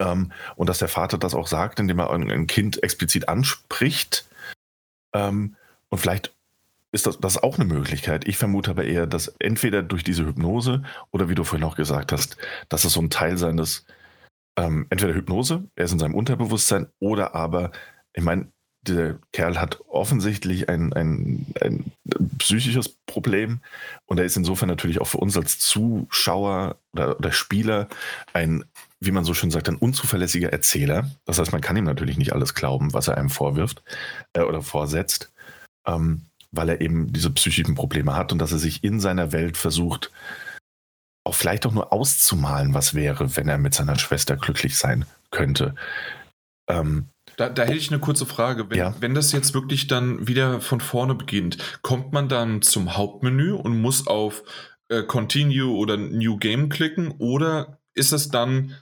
[0.00, 4.28] Ähm, und dass der Vater das auch sagt, indem er ein Kind explizit anspricht.
[5.14, 5.54] Ähm,
[5.88, 6.34] und vielleicht
[6.92, 8.28] ist das, das auch eine Möglichkeit.
[8.28, 12.12] Ich vermute aber eher, dass entweder durch diese Hypnose oder wie du vorhin auch gesagt
[12.12, 12.36] hast,
[12.68, 13.86] dass es so ein Teil seines,
[14.58, 17.72] ähm, entweder Hypnose, er ist in seinem Unterbewusstsein, oder aber,
[18.14, 18.48] ich meine,
[18.82, 21.92] der Kerl hat offensichtlich ein, ein, ein
[22.38, 23.60] psychisches Problem
[24.06, 27.88] und er ist insofern natürlich auch für uns als Zuschauer oder, oder Spieler
[28.32, 28.64] ein,
[29.00, 31.10] wie man so schön sagt, ein unzuverlässiger Erzähler.
[31.24, 33.82] Das heißt, man kann ihm natürlich nicht alles glauben, was er einem vorwirft
[34.32, 35.32] äh, oder vorsetzt.
[35.86, 36.22] Ähm,
[36.52, 40.10] weil er eben diese psychischen Probleme hat und dass er sich in seiner Welt versucht,
[41.24, 45.74] auch vielleicht auch nur auszumalen, was wäre, wenn er mit seiner Schwester glücklich sein könnte.
[46.68, 48.68] Ähm, da, da, hätte ich eine kurze Frage.
[48.70, 48.94] Wenn, ja.
[49.00, 53.80] wenn, das jetzt wirklich dann wieder von vorne beginnt, kommt man dann zum Hauptmenü und
[53.80, 54.42] muss auf
[54.88, 58.76] äh, Continue oder New Game klicken oder ist es dann,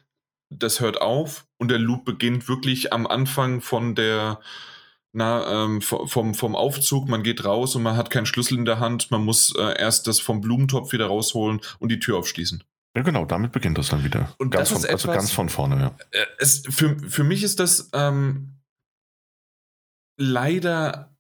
[0.50, 4.40] das hört auf und der Loop beginnt wirklich am Anfang von der
[5.12, 8.78] na, ähm, vom, vom Aufzug, man geht raus und man hat keinen Schlüssel in der
[8.78, 12.62] Hand, man muss äh, erst das vom Blumentopf wieder rausholen und die Tür aufschließen.
[12.96, 14.34] Ja, genau, damit beginnt das dann wieder.
[14.38, 15.96] Und ganz von, also etwas, also ganz von vorne, ja.
[16.11, 18.61] Äh, es, für, für mich ist das ähm,
[20.16, 21.11] leider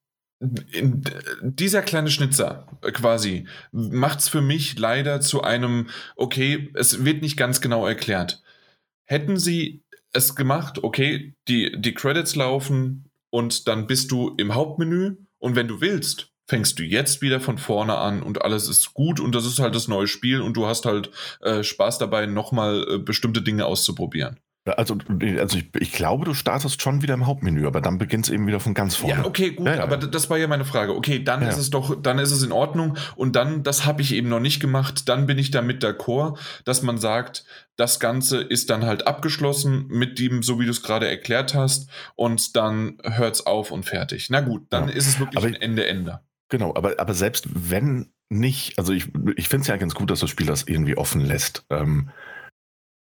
[0.72, 1.04] in,
[1.42, 7.22] dieser kleine Schnitzer äh, quasi macht es für mich leider zu einem, okay, es wird
[7.22, 8.42] nicht ganz genau erklärt.
[9.06, 9.82] Hätten sie
[10.12, 15.68] es gemacht, okay, die, die Credits laufen, und dann bist du im Hauptmenü und wenn
[15.68, 19.46] du willst, fängst du jetzt wieder von vorne an und alles ist gut und das
[19.46, 21.10] ist halt das neue Spiel und du hast halt
[21.40, 24.40] äh, Spaß dabei, nochmal äh, bestimmte Dinge auszuprobieren.
[24.66, 24.98] Also,
[25.38, 28.46] also ich, ich, glaube, du startest schon wieder im Hauptmenü, aber dann beginnt es eben
[28.46, 29.22] wieder von ganz vorne.
[29.22, 29.82] Ja, okay, gut, ja, ja.
[29.82, 30.94] aber das war ja meine Frage.
[30.94, 31.48] Okay, dann ja.
[31.48, 34.38] ist es doch, dann ist es in Ordnung und dann, das habe ich eben noch
[34.38, 37.44] nicht gemacht, dann bin ich damit d'accord, dass man sagt,
[37.76, 41.88] das Ganze ist dann halt abgeschlossen mit dem, so wie du es gerade erklärt hast
[42.14, 44.28] und dann hört es auf und fertig.
[44.28, 46.20] Na gut, dann ist es wirklich aber, ein Ende, Ende.
[46.50, 50.20] Genau, aber, aber selbst wenn nicht, also ich, ich finde es ja ganz gut, dass
[50.20, 51.64] das Spiel das irgendwie offen lässt.
[51.70, 52.10] Ähm,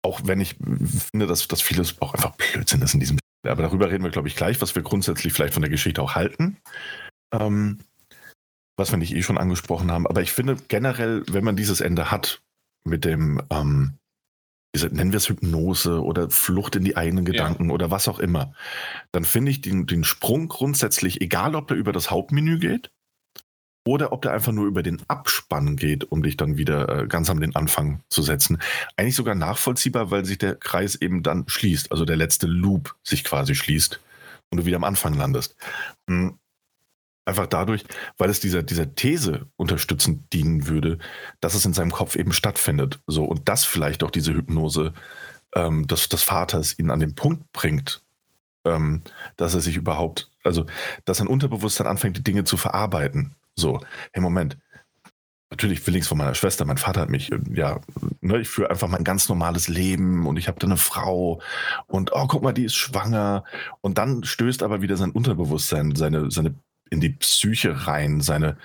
[0.06, 3.18] auch wenn ich finde, dass, dass vieles auch einfach Blödsinn ist in diesem.
[3.46, 6.16] Aber darüber reden wir, glaube ich, gleich, was wir grundsätzlich vielleicht von der Geschichte auch
[6.16, 6.58] halten.
[7.34, 7.80] Ähm,
[8.78, 10.08] was wir nicht eh schon angesprochen haben.
[10.08, 12.42] Aber ich finde generell, wenn man dieses Ende hat,
[12.84, 13.98] mit dem, ähm,
[14.76, 17.74] nennen wir es Hypnose oder Flucht in die eigenen Gedanken ja.
[17.74, 18.54] oder was auch immer,
[19.12, 22.92] dann finde ich den, den Sprung grundsätzlich, egal ob er über das Hauptmenü geht
[23.88, 27.30] oder ob der einfach nur über den Abspann geht, um dich dann wieder äh, ganz
[27.30, 28.58] am den Anfang zu setzen.
[28.98, 33.24] Eigentlich sogar nachvollziehbar, weil sich der Kreis eben dann schließt, also der letzte Loop sich
[33.24, 34.00] quasi schließt
[34.50, 35.56] und du wieder am Anfang landest.
[36.10, 36.38] Hm.
[37.28, 37.84] Einfach dadurch,
[38.20, 41.00] weil es dieser, dieser These unterstützend dienen würde,
[41.40, 43.00] dass es in seinem Kopf eben stattfindet.
[43.08, 44.94] So, und das vielleicht auch diese Hypnose
[45.56, 48.04] ähm, des, des Vaters ihn an den Punkt bringt,
[48.64, 49.02] ähm,
[49.38, 50.68] dass er sich überhaupt, also
[51.06, 53.80] dass sein Unterbewusstsein anfängt, die Dinge zu verarbeiten so,
[54.14, 54.58] hey, Moment.
[55.52, 56.66] Natürlich will ich es von meiner Schwester.
[56.66, 57.80] Mein Vater hat mich, äh, ja,
[58.20, 61.40] ne, ich führe einfach mein ganz normales Leben und ich habe da eine Frau
[61.88, 63.44] und oh, guck mal, die ist schwanger.
[63.82, 66.56] Und dann stößt aber wieder sein Unterbewusstsein, seine, seine
[66.90, 68.58] in die Psyche rein, seine,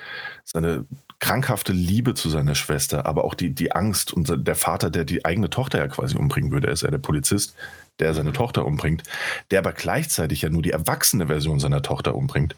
[0.44, 0.86] seine
[1.20, 5.24] krankhafte Liebe zu seiner Schwester, aber auch die, die Angst und der Vater, der die
[5.24, 7.54] eigene Tochter ja quasi umbringen würde, ist ja der Polizist,
[7.98, 9.02] der seine Tochter umbringt,
[9.50, 12.56] der aber gleichzeitig ja nur die erwachsene Version seiner Tochter umbringt.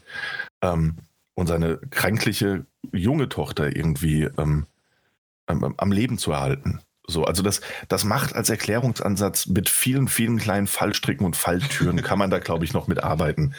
[0.61, 0.97] Ähm,
[1.35, 4.65] und seine kränkliche junge Tochter irgendwie ähm,
[5.47, 6.79] ähm, am Leben zu erhalten.
[7.05, 12.17] So, also das, das macht als Erklärungsansatz mit vielen, vielen kleinen Fallstricken und Falltüren kann
[12.19, 13.55] man da, glaube ich, noch mitarbeiten.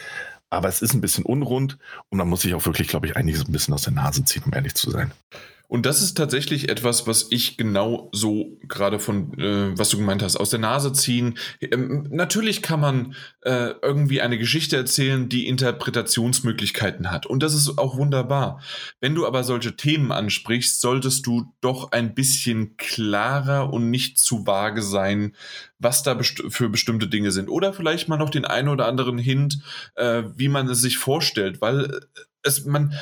[0.49, 1.77] Aber es ist ein bisschen unrund
[2.09, 4.43] und man muss sich auch wirklich, glaube ich, einiges ein bisschen aus der Nase ziehen,
[4.45, 5.11] um ehrlich zu sein.
[5.67, 10.23] Und das ist tatsächlich etwas, was ich genau so gerade von, äh, was du gemeint
[10.23, 11.37] hast, aus der Nase ziehen.
[11.59, 17.25] Ähm, natürlich kann man äh, irgendwie eine Geschichte erzählen, die Interpretationsmöglichkeiten hat.
[17.25, 18.61] Und das ist auch wunderbar.
[18.99, 24.45] Wenn du aber solche Themen ansprichst, solltest du doch ein bisschen klarer und nicht zu
[24.45, 25.35] vage sein,
[25.79, 27.49] was da best für bestimmte Dinge sind.
[27.49, 29.59] Oder vielleicht mal noch den einen oder anderen Hint,
[29.95, 31.99] äh, wie man es sich vorstellt, weil
[32.43, 32.93] es, man,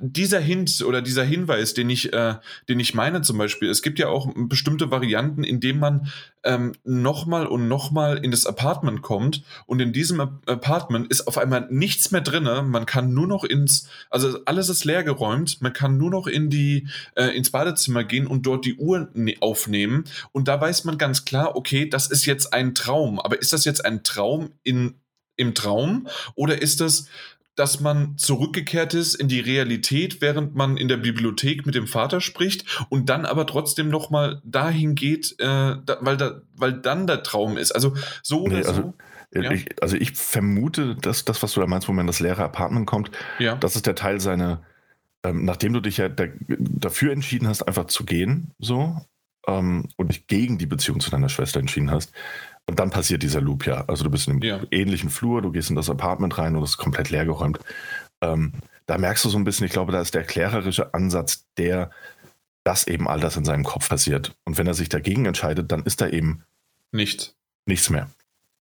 [0.00, 2.36] dieser Hint oder dieser Hinweis, den ich, äh,
[2.68, 6.08] den ich meine zum Beispiel, es gibt ja auch bestimmte Varianten, in denen man
[6.44, 11.66] ähm, nochmal und nochmal in das Apartment kommt und in diesem Apartment ist auf einmal
[11.70, 12.62] nichts mehr drinne.
[12.62, 15.60] Man kann nur noch ins, also alles ist leer geräumt.
[15.60, 19.36] Man kann nur noch in die äh, ins Badezimmer gehen und dort die Uhr ne
[19.40, 23.20] aufnehmen und da weiß man ganz klar, okay, das ist jetzt ein Traum.
[23.20, 24.94] Aber ist das jetzt ein Traum in
[25.38, 27.06] im Traum oder ist das
[27.58, 32.20] dass man zurückgekehrt ist in die Realität, während man in der Bibliothek mit dem Vater
[32.20, 35.44] spricht und dann aber trotzdem noch mal dahin geht, äh,
[35.84, 37.72] da, weil, da, weil dann der Traum ist.
[37.72, 38.94] Also so oder nee, also, so.
[39.38, 39.50] Äh, ja.
[39.52, 42.44] Ich, also ich vermute, dass das, was du da meinst, wo man in das leere
[42.44, 43.56] Apartment kommt, ja.
[43.56, 44.62] das ist der Teil seiner,
[45.24, 48.96] ähm, nachdem du dich ja da, dafür entschieden hast, einfach zu gehen, so,
[49.48, 52.12] ähm, und dich gegen die Beziehung zu deiner Schwester entschieden hast,
[52.68, 53.84] und dann passiert dieser Loop ja.
[53.86, 54.60] Also du bist in einem ja.
[54.70, 57.58] ähnlichen Flur, du gehst in das Apartment rein und es ist komplett leergeräumt.
[58.20, 58.52] Ähm,
[58.86, 61.90] da merkst du so ein bisschen, ich glaube, da ist der klärerische Ansatz der,
[62.64, 64.36] dass eben all das in seinem Kopf passiert.
[64.44, 66.44] Und wenn er sich dagegen entscheidet, dann ist da eben
[66.92, 67.34] nichts.
[67.64, 68.10] Nichts mehr.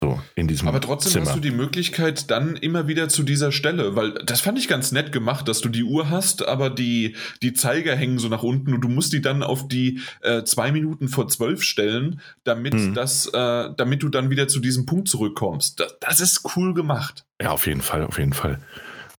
[0.00, 1.26] So, in diesem Aber trotzdem Zimmer.
[1.26, 4.92] hast du die Möglichkeit dann immer wieder zu dieser Stelle, weil das fand ich ganz
[4.92, 8.74] nett gemacht, dass du die Uhr hast, aber die, die Zeiger hängen so nach unten
[8.74, 12.94] und du musst die dann auf die äh, zwei Minuten vor zwölf stellen, damit mhm.
[12.94, 15.80] das, äh, damit du dann wieder zu diesem Punkt zurückkommst.
[15.80, 17.24] Das, das, ist cool gemacht.
[17.42, 18.60] Ja, auf jeden Fall, auf jeden Fall.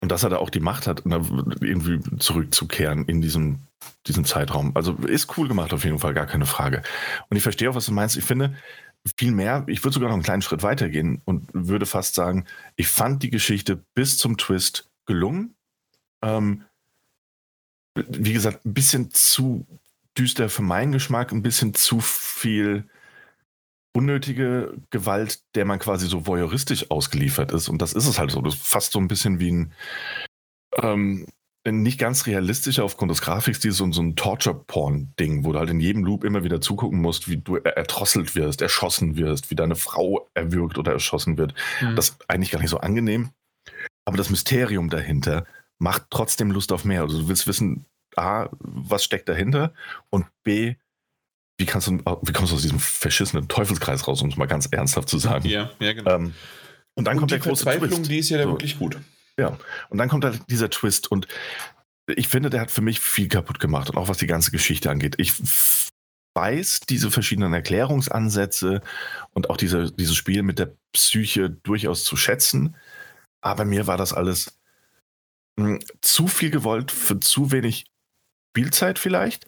[0.00, 1.20] Und dass er da auch die Macht hat, ne,
[1.60, 3.62] irgendwie zurückzukehren in diesem,
[4.06, 4.76] diesem Zeitraum.
[4.76, 6.82] Also ist cool gemacht, auf jeden Fall, gar keine Frage.
[7.30, 8.16] Und ich verstehe auch, was du meinst.
[8.16, 8.54] Ich finde,
[9.16, 12.44] viel mehr, ich würde sogar noch einen kleinen Schritt weitergehen und würde fast sagen,
[12.76, 15.54] ich fand die Geschichte bis zum Twist gelungen.
[16.22, 16.64] Ähm,
[17.94, 19.66] wie gesagt, ein bisschen zu
[20.16, 22.88] düster für meinen Geschmack, ein bisschen zu viel
[23.92, 27.68] unnötige Gewalt, der man quasi so voyeuristisch ausgeliefert ist.
[27.68, 28.40] Und das ist es halt so.
[28.42, 29.72] Das ist fast so ein bisschen wie ein,
[30.76, 31.26] ähm,
[31.72, 36.04] nicht ganz realistisch aufgrund des Grafikstils so, so ein Torture-Porn-Ding, wo du halt in jedem
[36.04, 40.78] Loop immer wieder zugucken musst, wie du erdrosselt wirst, erschossen wirst, wie deine Frau erwürgt
[40.78, 41.54] oder erschossen wird.
[41.80, 41.96] Mhm.
[41.96, 43.30] Das ist eigentlich gar nicht so angenehm.
[44.04, 45.46] Aber das Mysterium dahinter
[45.78, 47.02] macht trotzdem Lust auf mehr.
[47.02, 49.72] Also du willst wissen, A, was steckt dahinter
[50.10, 50.76] und B,
[51.58, 54.66] wie kannst du, wie kommst du aus diesem verschissenen Teufelskreis raus, um es mal ganz
[54.70, 55.48] ernsthaft zu sagen?
[55.48, 56.10] Ja, ja, genau.
[56.10, 56.34] Ähm,
[56.94, 58.10] und dann und kommt der große Twist.
[58.10, 58.50] Die ist ja so.
[58.50, 58.98] wirklich gut.
[59.38, 59.56] Ja,
[59.88, 61.28] und dann kommt halt dieser Twist und
[62.06, 64.90] ich finde, der hat für mich viel kaputt gemacht und auch was die ganze Geschichte
[64.90, 65.14] angeht.
[65.18, 65.34] Ich
[66.34, 68.80] weiß diese verschiedenen Erklärungsansätze
[69.32, 72.76] und auch diese, dieses Spiel mit der Psyche durchaus zu schätzen,
[73.40, 74.58] aber mir war das alles
[75.58, 77.86] hm, zu viel gewollt für zu wenig
[78.50, 79.46] Spielzeit vielleicht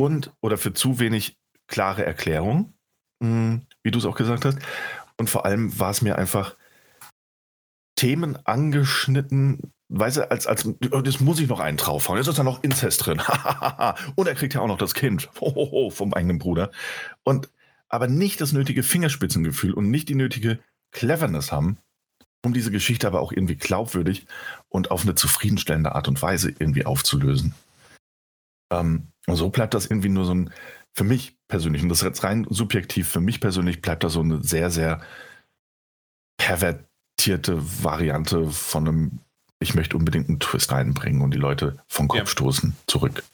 [0.00, 2.72] und oder für zu wenig klare Erklärung,
[3.22, 4.58] hm, wie du es auch gesagt hast.
[5.18, 6.56] Und vor allem war es mir einfach
[7.96, 12.18] Themen angeschnitten, weißt du, als, als, das muss ich noch einen draufhauen.
[12.18, 13.20] Jetzt ist da noch Inzest drin.
[14.14, 15.28] und er kriegt ja auch noch das Kind
[15.90, 16.70] vom eigenen Bruder.
[17.24, 17.50] Und
[17.88, 20.58] aber nicht das nötige Fingerspitzengefühl und nicht die nötige
[20.90, 21.78] Cleverness haben,
[22.44, 24.26] um diese Geschichte aber auch irgendwie glaubwürdig
[24.68, 27.54] und auf eine zufriedenstellende Art und Weise irgendwie aufzulösen.
[28.72, 30.52] Ähm, und so bleibt das irgendwie nur so ein,
[30.94, 34.20] für mich persönlich, und das ist jetzt rein subjektiv, für mich persönlich bleibt da so
[34.20, 35.00] eine sehr, sehr
[37.16, 39.18] pervertierte Variante von einem
[39.58, 42.26] ich möchte unbedingt einen Twist reinbringen und die Leute vom Kopf ja.
[42.26, 43.24] stoßen zurück.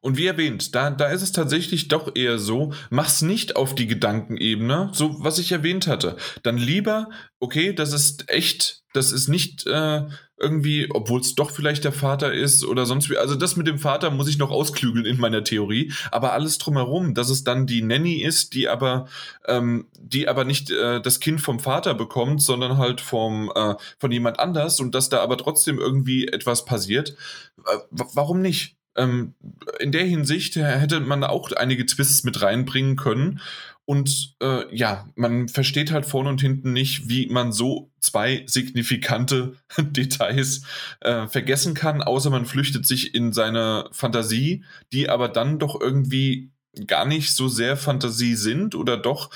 [0.00, 3.86] Und wie erwähnt, da, da ist es tatsächlich doch eher so, mach's nicht auf die
[3.86, 6.16] Gedankenebene, so was ich erwähnt hatte.
[6.42, 10.02] Dann lieber, okay, das ist echt, das ist nicht äh,
[10.38, 13.16] irgendwie, obwohl es doch vielleicht der Vater ist oder sonst wie.
[13.16, 15.92] Also das mit dem Vater muss ich noch ausklügeln in meiner Theorie.
[16.10, 19.06] Aber alles drumherum, dass es dann die Nanny ist, die aber,
[19.46, 24.12] ähm, die aber nicht äh, das Kind vom Vater bekommt, sondern halt vom äh, von
[24.12, 27.16] jemand anders und dass da aber trotzdem irgendwie etwas passiert.
[27.66, 28.76] Äh, warum nicht?
[28.94, 29.34] Ähm,
[29.78, 33.40] in der Hinsicht hätte man auch einige Twists mit reinbringen können.
[33.84, 39.56] Und äh, ja, man versteht halt vorne und hinten nicht, wie man so zwei signifikante
[39.78, 40.62] Details
[41.00, 46.52] äh, vergessen kann, außer man flüchtet sich in seine Fantasie, die aber dann doch irgendwie
[46.86, 49.30] gar nicht so sehr Fantasie sind oder doch.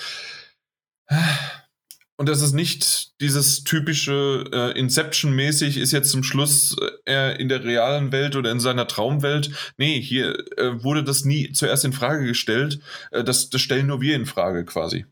[2.19, 6.75] Und das ist nicht dieses typische äh, Inception-mäßig, ist jetzt zum Schluss
[7.07, 9.75] äh, in der realen Welt oder in seiner Traumwelt.
[9.77, 12.81] Nee, hier äh, wurde das nie zuerst in Frage gestellt.
[13.11, 15.05] Äh, das, das stellen nur wir in Frage quasi.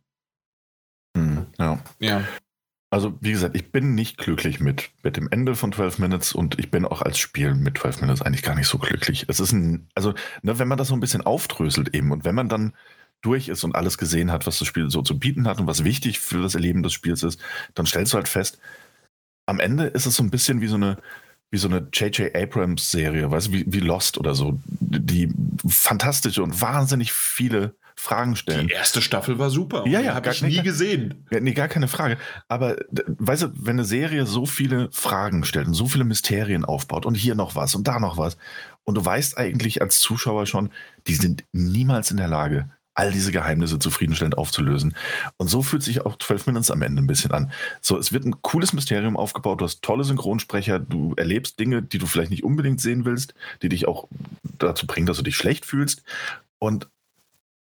[1.14, 1.84] Hm, ja.
[2.00, 2.24] ja.
[2.90, 6.58] Also, wie gesagt, ich bin nicht glücklich mit, mit dem Ende von 12 Minutes und
[6.58, 9.26] ich bin auch als Spiel mit 12 Minutes eigentlich gar nicht so glücklich.
[9.28, 12.36] Es ist ein, also, ne, wenn man das so ein bisschen aufdröselt eben und wenn
[12.36, 12.72] man dann
[13.24, 15.84] durch ist und alles gesehen hat, was das Spiel so zu bieten hat und was
[15.84, 17.40] wichtig für das Erleben des Spiels ist,
[17.74, 18.58] dann stellst du halt fest,
[19.46, 20.98] am Ende ist es so ein bisschen wie so eine
[21.50, 22.34] wie so eine J.J.
[22.34, 25.32] Abrams Serie, weißt du, wie, wie Lost oder so, die
[25.68, 28.66] fantastische und wahnsinnig viele Fragen stellen.
[28.66, 29.84] Die erste Staffel war super.
[29.86, 31.24] Ja, ja, habe ich nie gesehen.
[31.30, 32.18] Ja, nee, gar keine Frage.
[32.48, 37.06] Aber weißt du, wenn eine Serie so viele Fragen stellt und so viele Mysterien aufbaut
[37.06, 38.36] und hier noch was und da noch was
[38.82, 40.70] und du weißt eigentlich als Zuschauer schon,
[41.06, 44.94] die sind niemals in der Lage, all diese Geheimnisse zufriedenstellend aufzulösen.
[45.36, 47.52] Und so fühlt sich auch 12 Minutes am Ende ein bisschen an.
[47.80, 51.98] So, es wird ein cooles Mysterium aufgebaut, du hast tolle Synchronsprecher, du erlebst Dinge, die
[51.98, 54.08] du vielleicht nicht unbedingt sehen willst, die dich auch
[54.58, 56.02] dazu bringen, dass du dich schlecht fühlst.
[56.58, 56.88] Und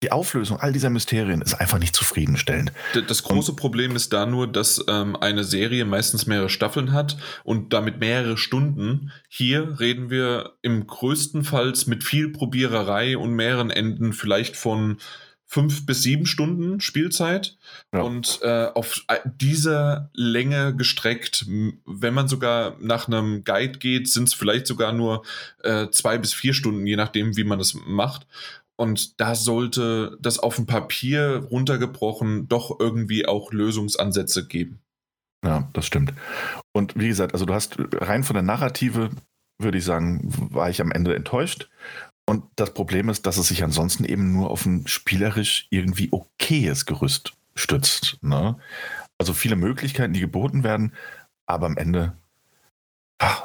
[0.03, 2.71] die Auflösung all dieser Mysterien ist einfach nicht zufriedenstellend.
[3.07, 7.17] Das große und, Problem ist da nur, dass ähm, eine Serie meistens mehrere Staffeln hat
[7.43, 9.11] und damit mehrere Stunden.
[9.29, 14.97] Hier reden wir im größten Fall mit viel Probiererei und mehreren Enden vielleicht von
[15.51, 17.57] fünf bis sieben Stunden Spielzeit
[17.93, 18.01] ja.
[18.01, 21.45] und äh, auf dieser Länge gestreckt,
[21.85, 25.23] wenn man sogar nach einem Guide geht, sind es vielleicht sogar nur
[25.61, 28.25] äh, zwei bis vier Stunden, je nachdem, wie man es macht.
[28.81, 34.79] Und da sollte das auf dem Papier runtergebrochen doch irgendwie auch Lösungsansätze geben.
[35.45, 36.15] Ja, das stimmt.
[36.71, 39.11] Und wie gesagt, also du hast rein von der Narrative,
[39.59, 40.21] würde ich sagen,
[40.51, 41.69] war ich am Ende enttäuscht.
[42.27, 46.87] Und das Problem ist, dass es sich ansonsten eben nur auf ein spielerisch irgendwie okayes
[46.87, 48.17] Gerüst stützt.
[48.23, 48.57] Ne?
[49.19, 50.93] Also viele Möglichkeiten, die geboten werden,
[51.45, 52.17] aber am Ende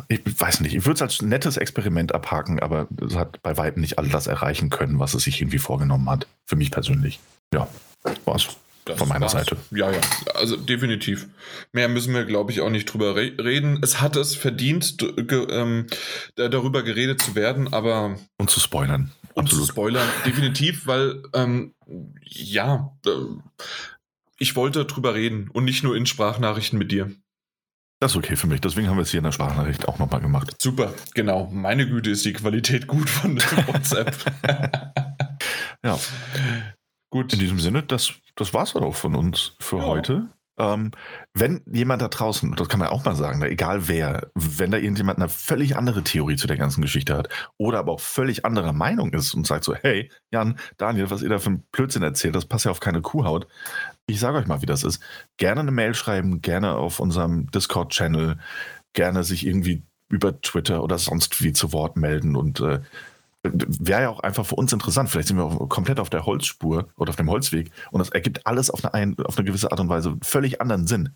[0.09, 3.83] ich weiß nicht, ich würde es als nettes Experiment abhaken, aber es hat bei weitem
[3.83, 6.27] nicht all das erreichen können, was es sich irgendwie vorgenommen hat.
[6.45, 7.21] Für mich persönlich.
[7.53, 7.69] Ja,
[8.25, 8.49] war's.
[8.85, 9.33] Das von meiner war's.
[9.33, 9.57] Seite.
[9.73, 10.01] Ja, ja,
[10.35, 11.27] also definitiv.
[11.73, 13.81] Mehr müssen wir, glaube ich, auch nicht drüber re reden.
[13.83, 14.97] Es hat es verdient,
[15.29, 15.87] ähm,
[16.37, 18.17] darüber geredet zu werden, aber.
[18.39, 19.13] Und zu spoilern.
[19.35, 19.67] Und Absolut.
[19.67, 21.75] zu spoilern, definitiv, weil, ähm,
[22.23, 23.11] ja, äh,
[24.39, 27.11] ich wollte drüber reden und nicht nur in Sprachnachrichten mit dir.
[27.99, 28.61] Das ist okay für mich.
[28.61, 30.55] Deswegen haben wir es hier in der Sprachnachricht auch nochmal gemacht.
[30.61, 31.49] Super, genau.
[31.51, 33.37] Meine Güte ist die Qualität gut von
[33.67, 34.15] WhatsApp.
[35.85, 35.99] ja.
[37.11, 37.33] Gut.
[37.33, 39.85] In diesem Sinne, das, das war es auch von uns für ja.
[39.85, 40.29] heute.
[40.59, 40.91] ähm,
[41.33, 44.79] wenn jemand da draußen, das kann man auch mal sagen, ne, egal wer, wenn da
[44.79, 48.73] irgendjemand eine völlig andere Theorie zu der ganzen Geschichte hat oder aber auch völlig anderer
[48.75, 52.35] Meinung ist und sagt so, hey, Jan, Daniel, was ihr da für ein Blödsinn erzählt,
[52.35, 53.47] das passt ja auf keine Kuhhaut.
[54.09, 55.03] Ich sage euch mal, wie das ist.
[55.37, 58.39] Gerne eine Mail schreiben, gerne auf unserem Discord-Channel,
[58.93, 62.81] gerne sich irgendwie über Twitter oder sonst wie zu Wort melden und äh,
[63.43, 65.11] wäre ja auch einfach für uns interessant.
[65.11, 68.47] Vielleicht sind wir auch komplett auf der Holzspur oder auf dem Holzweg und das ergibt
[68.47, 71.11] alles auf eine, ein, auf eine gewisse Art und Weise völlig anderen Sinn.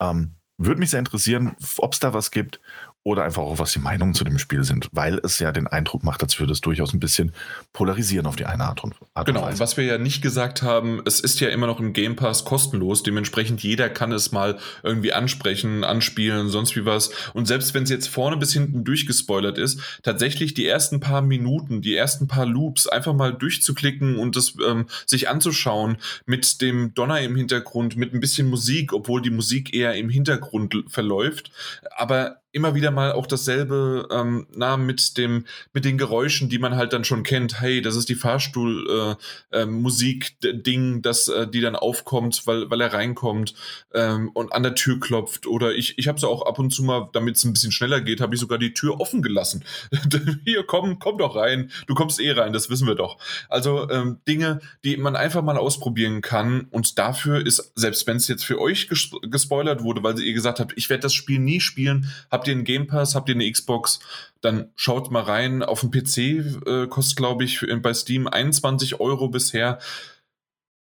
[0.00, 2.60] Ähm, würde mich sehr interessieren, ob es da was gibt
[3.06, 6.02] oder einfach auch, was die Meinungen zu dem Spiel sind, weil es ja den Eindruck
[6.02, 7.32] macht, als würde es durchaus ein bisschen
[7.72, 9.60] polarisieren auf die eine Art und, Art genau, und Weise.
[9.60, 13.04] was wir ja nicht gesagt haben, es ist ja immer noch im Game Pass kostenlos,
[13.04, 17.10] dementsprechend jeder kann es mal irgendwie ansprechen, anspielen, sonst wie was.
[17.32, 21.82] Und selbst wenn es jetzt vorne bis hinten durchgespoilert ist, tatsächlich die ersten paar Minuten,
[21.82, 27.20] die ersten paar Loops einfach mal durchzuklicken und das ähm, sich anzuschauen mit dem Donner
[27.20, 31.52] im Hintergrund, mit ein bisschen Musik, obwohl die Musik eher im Hintergrund verläuft,
[31.96, 35.44] aber immer wieder mal auch dasselbe, ähm, na, mit dem,
[35.74, 37.60] mit den Geräuschen, die man halt dann schon kennt.
[37.60, 42.94] Hey, das ist die Fahrstuhl-Musik-Ding, äh, äh, das, äh, die dann aufkommt, weil, weil er
[42.94, 43.52] reinkommt
[43.92, 45.46] ähm, und an der Tür klopft.
[45.46, 48.00] Oder ich, ich habe es auch ab und zu mal, damit es ein bisschen schneller
[48.00, 49.62] geht, habe ich sogar die Tür offen gelassen.
[50.46, 51.70] Hier, komm, komm doch rein.
[51.86, 53.18] Du kommst eh rein, das wissen wir doch.
[53.50, 56.68] Also ähm, Dinge, die man einfach mal ausprobieren kann.
[56.70, 60.58] Und dafür ist, selbst wenn es jetzt für euch ges gespoilert wurde, weil ihr gesagt
[60.58, 62.10] habt, ich werde das Spiel nie spielen,
[62.46, 63.98] habt ihr einen Game Pass, habt ihr eine Xbox,
[64.40, 65.62] dann schaut mal rein.
[65.64, 66.18] Auf dem PC
[66.66, 69.80] äh, kostet, glaube ich, bei Steam 21 Euro bisher.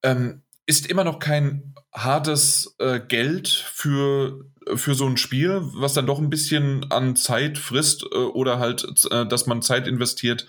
[0.03, 4.45] Ähm, ist immer noch kein hartes äh, Geld für,
[4.75, 8.85] für so ein Spiel, was dann doch ein bisschen an Zeit frisst äh, oder halt,
[9.11, 10.47] äh, dass man Zeit investiert.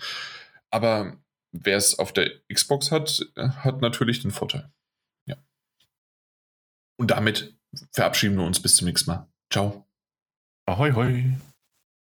[0.70, 1.18] Aber
[1.54, 4.70] wer es auf der Xbox hat, hat natürlich den Vorteil.
[5.26, 5.38] Ja.
[6.97, 7.56] Und damit
[7.93, 9.30] verabschieden wir uns bis zum nächsten Mal.
[9.50, 9.89] Ciao.
[10.70, 11.24] Ahoi, hoi.